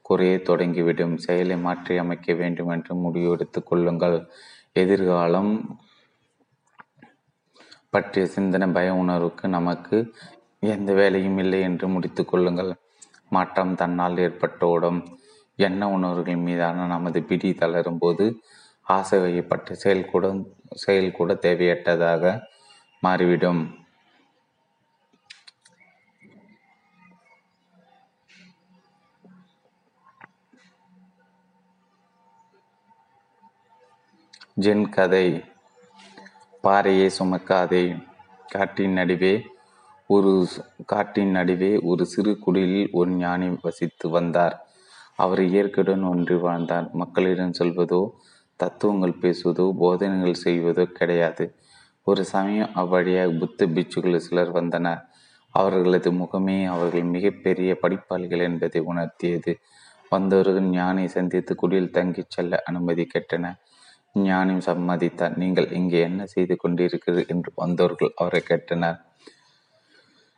[0.09, 1.15] குறைய தொடங்கிவிடும்.
[1.25, 4.17] செயலை மாற்றி அமைக்க வேண்டும் என்று முடிவு எடுத்துக் கொள்ளுங்கள்.
[4.73, 5.51] எதிர்காலம்
[7.93, 9.97] பற்றிய சிந்தனை பய உணர்வுக்கு நமக்கு
[10.73, 12.71] எந்த வேலையும் இல்லை என்று முடித்து கொள்ளுங்கள்.
[13.35, 14.99] மாற்றம் தன்னால் ஏற்பட்டோடும்
[15.59, 18.25] எண்ண உணர்வுகள் மீதான நமது பிடி தளரும் போது
[18.87, 20.35] ஆசை வகைப்பட்ட செயல் கூட
[20.75, 22.41] செயல் கூட தேவையற்றதாக
[22.99, 23.61] மாறிவிடும்.
[34.61, 35.43] ஜென் கதை.
[36.63, 38.05] பாறையை சுமக்காதே.
[38.47, 39.47] காட்டின் நடுவே
[40.07, 40.47] ஒரு
[40.85, 44.55] காட்டின் நடுவே ஒரு சிறு குடிலில் ஒரு ஞானி வசித்து வந்தார்.
[45.15, 48.01] அவர் இயற்கையுடன் ஒன்றி வாழ்ந்தார் மக்களிடம் சொல்வதோ
[48.59, 51.45] தத்துவங்கள் பேசுவதோ போதனைகள் செய்வதோ கிடையாது.
[52.07, 55.01] ஒரு சமயம் அவ்வழியாக புத்த பிச்சுகள் சிலர் வந்தனர்.
[55.55, 59.53] அவர்களது முகமே அவர்கள் மிகப்பெரிய படிப்பாளிகள் என்பதை உணர்த்தியது.
[60.11, 63.57] வந்தவர்கள் ஞானை சந்தித்து குடியில் தங்கிச் செல்ல அனுமதி கேட்டனர்.
[64.19, 65.35] ஞானியும் சம்மதித்தார்.
[65.37, 67.29] நீங்கள் இங்கே என்ன செய்து கொண்டிருக்கிறீர்கள்?
[67.33, 68.99] என்று வந்தவர்கள் அவரை கேட்டனர்.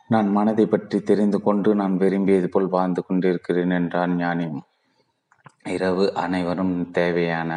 [0.10, 4.48] நான் மனதை பற்றி தெரிந்து கொண்டு நான் விரும்பியது போல் வாழ்ந்து கொண்டிருக்கிறேன் என்றான் ஞானி.
[5.66, 7.52] இரவு அனைவரும் தேவையான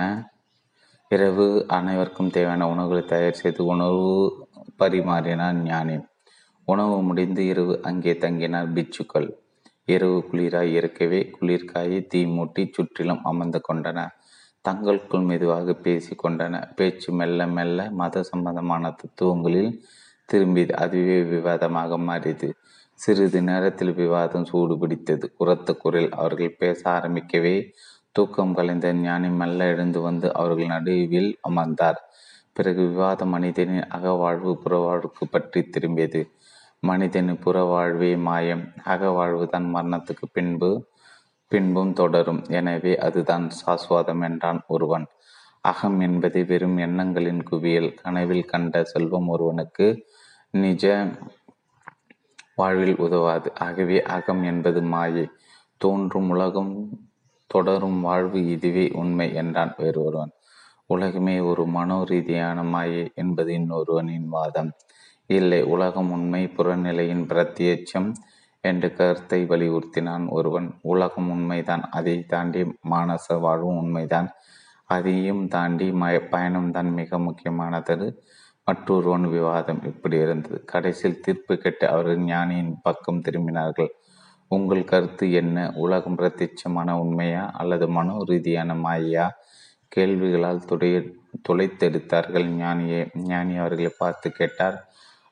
[1.14, 4.04] இரவு அனைவருக்கும் தேவையான உணவுகளை தயார் செய்து உணவு
[4.78, 5.96] பரிமாறினார் ஞானி.
[6.68, 9.28] உணவு முடிந்து இரவு அங்கே தங்கினார் பிச்சுக்கள்.
[9.88, 14.06] இரவு குளிராய் இருக்கவே குளிர்காயை தீ மூட்டி சுற்றிலும் அமர்ந்து கொண்டன
[14.64, 19.72] தங்களுக்குள் மெதுவாக பேசி கொண்டன பேச்சு மெல்ல மெல்ல மத சம்பந்தமான தத்துவங்களில்
[20.28, 20.74] திரும்பியது.
[20.84, 22.50] அதுவே விவாதமாக மாறியது.
[23.00, 27.56] சிறிது நேரத்தில் விவாதம் சூடு பிடித்தது உரத்த குரல் அவர்கள் பேச ஆரம்பிக்கவே
[28.16, 32.00] தூக்கம் கலைந்த ஞானி மெல்ல எழுந்து வந்து அவர்கள் நடுவில் அமர்ந்தார்.
[32.52, 36.20] பிறகு விவாத மனிதனின் அகவாழ்வு புறவாழ்வுக்கு பற்றி திரும்பியது.
[36.82, 38.64] மனிதனின் புறவாழ்வே மாயம்.
[38.84, 40.70] அகவாழ்வு தான் மரணத்துக்கு பின்பு
[41.52, 42.42] பின்பும் தொடரும்.
[42.50, 45.06] எனவே அதுதான் சாஸ்வாதம் என்றான் ஒருவன்.
[45.64, 47.90] அகம் என்பது வெறும் எண்ணங்களின் குவியல்.
[48.02, 49.86] கனவில் கண்ட செல்வம் ஒருவனுக்கு
[50.54, 50.84] நிஜ
[52.54, 53.48] வாழ்வில் உதவாது.
[53.58, 55.26] ஆகவே அகம் என்பது மாயை.
[55.80, 56.72] தோன்றும் உலகம்
[57.52, 60.32] தொடரும் வாழ்வு இதுவே உண்மை என்றான் வேறு ஒருவன்
[60.86, 64.70] உலகமே ஒரு மனோ ரீதியான மாயை என்பது இன்னொருவனின் வாதம்.
[65.30, 68.08] இல்லை உலகம் உண்மை புறநிலையின் பிரத்யட்சம்
[68.64, 70.68] என்ற கருத்தை வலியுறுத்தினான் ஒருவன்.
[70.82, 74.28] உலகம் உண்மைதான் அதை தாண்டி மானச வாழ்வும் உண்மைதான்.
[74.90, 78.08] அதையும் தாண்டி மய பயணம்தான் மிக முக்கியமானது.
[78.66, 80.58] மற்றொருவன் விவாதம் இப்படி இருந்தது.
[80.64, 83.90] கடைசியில் தீர்ப்பு கேட்டு அவர்கள் ஞானியின் பக்கம் திரும்பினார்கள்.
[84.54, 85.56] உங்கள் கருத்து என்ன?
[85.84, 89.24] உலகம் பிரத்யட்சமான உண்மையா அல்லது மனோ ரீதியான மாயா
[89.92, 90.96] கேள்விகளால் துடைய
[91.48, 92.46] துளைத்தெடுத்தார்கள்.
[92.60, 93.00] ஞானியை
[93.30, 94.76] ஞானி அவர்களை பார்த்து கேட்டார்.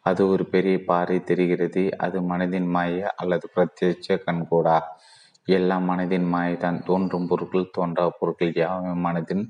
[0.07, 1.83] அது ஒரு பெரிய பாறை தெரிகிறது.
[1.97, 4.79] அது மனதின் மாயை அல்லது பிரத்யட்ச கண்கூடா?
[5.49, 6.79] எல்லாம் மனதின் மாயைதான்.
[6.85, 9.45] தோன்றும் பொருட்கள் தோன்றா பொருட்கள் யாவை மனதின்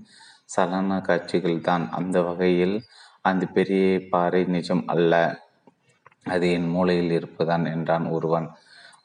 [0.54, 2.76] சலன காட்சிகள் தான் அந்த வகையில்
[3.22, 5.14] அந்த பெரிய பாறை நிஜம் அல்ல.
[6.26, 8.48] அது என் மூளையில் இருப்பதான் என்றான் ஒருவன்.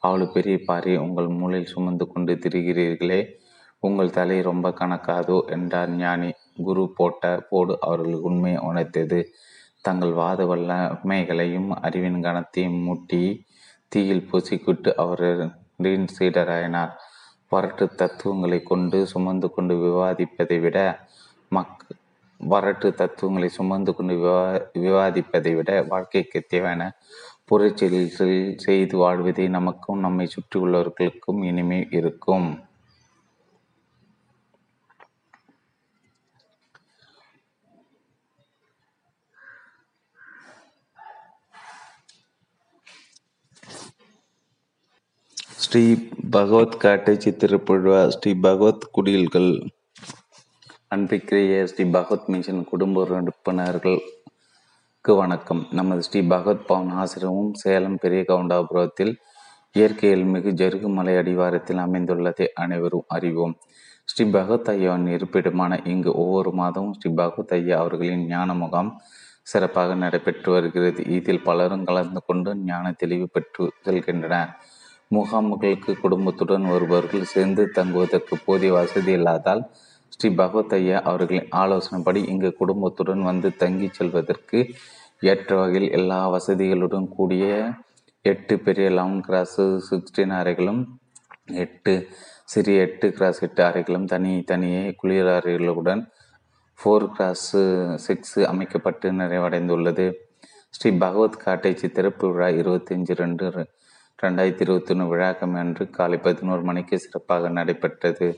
[0.06, 3.20] அவ்வளோ பெரிய பாரி உங்கள் மூளையில் சுமந்து கொண்டு திரிகிறீர்களே.
[3.82, 6.30] உங்கள் தலை ரொம்ப கணக்காதோ என்றார் ஞானி.
[6.62, 9.18] குரு போட்ட போடு அவர்களுக்கு உண்மையை உணர்த்தது
[9.80, 13.22] தங்கள் வாத வல்லமைகளையும் அறிவின் கணத்தையும் மூட்டி
[13.92, 16.94] தீயில் பூசிக்கிட்டு அவரின் சீடராயினார்.
[17.52, 20.78] வரட்டு தத்துவங்களை கொண்டு சுமந்து கொண்டு விவாதிப்பதை விட
[21.48, 21.82] மக்
[22.40, 24.40] வரட்டு தத்துவங்களை சுமந்து கொண்டு விவா
[24.84, 26.82] விவாதிப்பதை விட வாழ்க்கைக்கு தேவையான
[27.50, 32.64] புறச்செயல்கள் செய்து வாழ்வதே நமக்கும் நம்மை சுற்றியுள்ளவர்களுக்கும் இனிமே இருக்கும்.
[45.56, 49.68] ஸ்ரீ பகவத் காட்டை சித்திரப்படுவார் ஸ்ரீ பகவத் குடில்கள்.
[50.94, 54.00] அன்பிக்கிரிய ஸ்ரீ பகவத் மிஷன் குடும்ப உறுப்பினர்கள்
[55.06, 55.66] அனைவருக்கு வணக்கம்.
[55.70, 59.16] நமது ஸ்ரீ பகவத் பவன் ஆசிரமும் சேலம் பெரிய கவுண்டாபுரத்தில்
[59.72, 63.54] இயற்கையில் மிகு ஜருகுமலை அடிவாரத்தில் அமைந்துள்ளதை அனைவரும் அறிவோம்.
[64.04, 69.00] ஸ்ரீ பகவத் ஐயாவின் இருப்பிடமான இங்கு ஒவ்வொரு மாதமும் ஸ்ரீ பகவத் ஐயா அவர்களின் ஞான முகாம்
[69.42, 71.04] சிறப்பாக நடைபெற்று வருகிறது.
[71.06, 74.48] இதில் பலரும் கலந்து கொண்டு ஞான தெளிவு பெற்று செல்கின்றனர்.
[75.14, 79.62] முகாம்களுக்கு குடும்பத்துடன் வருபவர்கள் சேர்ந்து தங்குவதற்கு போதிய வசதி இல்லாதால்
[80.20, 84.60] ஸ்ரீ பகவத் ஐயா அவர்களின் ஆலோசனைப்படி இங்கு குடும்பத்துடன் வந்து தங்கி செல்வதற்கு
[85.20, 87.44] ஏற்ற வகையில் எல்லா வசதிகளுடன் கூடிய
[88.22, 89.60] எட்டு பெரிய லெவன் கிராஸ்
[89.90, 90.80] சிக்ஸ்டீன் அறைகளும்
[91.64, 91.94] எட்டு
[92.44, 96.02] சிறிய எட்டு கிராஸ் எட்டு அறைகளும் தனி தனியே குளிர் அறைகளுடன்
[96.78, 97.50] ஃபோர் கிராஸ்
[97.94, 100.06] சிக்ஸ் அமைக்கப்பட்டு நிறைவடைந்துள்ளது.
[100.70, 103.46] ஸ்ரீ பகவத் காட்டேஜி திறப்பு விழா இருபத்தஞ்சு ரெண்டு
[104.22, 108.28] ரெண்டாயிரத்தி இருபத்தி ஒன்று விழாக்கம் அன்று காலை பதினோரு மணிக்கு சிறப்பாக நடைபெற்றது.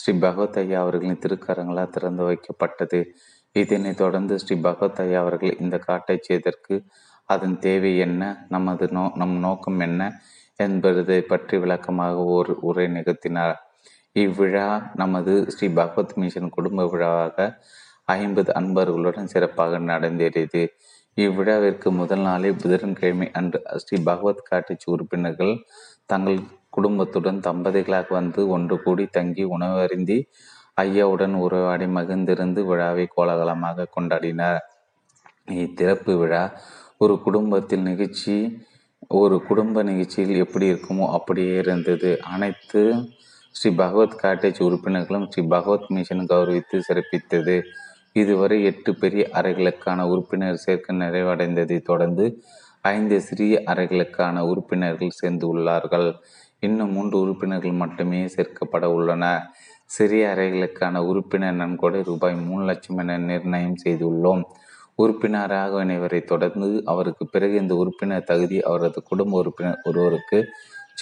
[0.00, 3.00] ஸ்ரீ பகவத் ஐயா அவர்களின் திருக்கரங்களால் திறந்து வைக்கப்பட்டது.
[3.56, 6.74] இதனைத் தொடர்ந்து ஸ்ரீ பகவத் ஐயா அவர்கள் இந்த காட்டை செய்தற்கு
[7.28, 10.02] அதன் தேவை என்ன நமது நோ நம் நோக்கம் என்ன
[10.56, 13.58] என்பதை பற்றி விளக்கமாக ஒரு உரை நிகழ்த்தினார்.
[14.16, 17.46] இவ்விழா நமது ஸ்ரீ பகவத் மிஷன் குடும்ப விழாவாக
[18.16, 20.62] ஐம்பது அன்பர்களுடன் சிறப்பாக நடந்தேறியது.
[21.16, 25.54] இவ்விழாவிற்கு முதல் நாளே புதன்கிழமை அன்று ஸ்ரீ பகவத் காட்டேஜ் உறுப்பினர்கள்
[26.06, 26.40] தங்கள்
[26.70, 30.18] குடும்பத்துடன் தம்பதிகளாக வந்து ஒன்று கூடி தங்கி உணவருந்தி
[30.80, 34.58] ஐயாவுடன் உறவாடி மகிழ்ந்திருந்து விழாவை கோலாகலமாக கொண்டாடினார்.
[35.46, 36.60] இத்திறப்பு விழா
[36.98, 38.36] ஒரு குடும்பத்தில் நிகழ்ச்சி
[39.08, 42.20] ஒரு குடும்ப நிகழ்ச்சியில் எப்படி இருக்குமோ அப்படியே இருந்தது.
[42.22, 43.08] அனைத்து
[43.50, 47.62] ஸ்ரீ பகவத் காட்டேஜ் உறுப்பினர்களும் ஸ்ரீ பகவத் மிஷன் கௌரவித்து சிறப்பித்தது.
[48.12, 52.42] இதுவரை எட்டு பெரிய அறைகளுக்கான உறுப்பினர் சேர்க்கை நிறைவடைந்ததை தொடர்ந்து
[52.80, 56.08] ஐந்து சிறிய அறைகளுக்கான உறுப்பினர்கள் சேர்ந்து உள்ளார்கள்.
[56.60, 59.24] இன்னும் மூன்று உறுப்பினர்கள் மட்டுமே சேர்க்கப்பட உள்ளன.
[59.90, 64.42] சிறிய அறைகளுக்கான உறுப்பினர் நன்கொடை ரூபாய் மூணு லட்சம் என நிர்ணயம் செய்துள்ளோம்.
[64.94, 70.38] உறுப்பினராக இணைவரை தொடர்ந்து அவருக்கு பிறகு இந்த உறுப்பினர் தகுதி அவரது குடும்ப உறுப்பினர் ஒருவருக்கு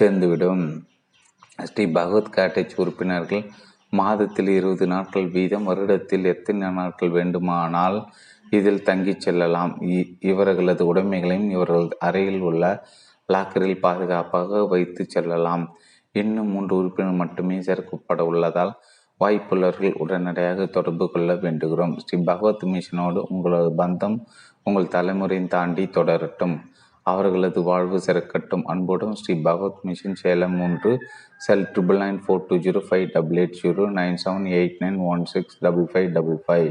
[0.00, 0.62] சேர்ந்துவிடும்.
[1.64, 3.44] ஸ்ரீ பகவத் காட்டேஜ் உறுப்பினர்கள்
[3.92, 7.98] மாதத்தில் இருபது நாட்கள் வீதம் வருடத்தில் எத்தனை நாட்கள் வேண்டுமானால்
[8.50, 9.72] இதில் தங்கிச் செல்லலாம்.
[10.30, 12.64] இவர்களது உடைமைகளையும் இவர்களது அறையில் உள்ள
[13.32, 15.64] லாக்கரில் பாதுகாப்பாக வைத்து செல்லலாம்.
[16.12, 18.72] இன்னும் மூன்று உறுப்பினர் மட்டுமே சேர்க்கப்பட உள்ளதால்
[19.20, 21.94] வாய்ப்புள்ளவர்கள் உடனடியாக தொடர்பு கொள்ள வேண்டுகிறோம்.
[22.04, 24.16] ஸ்ரீ பகவத் மிஷனோடு உங்களது பந்தம்
[24.62, 26.56] உங்கள் தலைமுறையின் தாண்டி தொடரட்டும்.
[27.02, 28.64] அவர்களது வாழ்வு சிறக்கட்டும்.
[28.72, 30.90] அன்புடன் ஸ்ரீ பகவத் மிஷன் சேலம் மூன்று
[31.46, 35.24] cell triple nine four two zero five double eight zero nine seven eight nine one
[35.24, 36.70] six double five double five.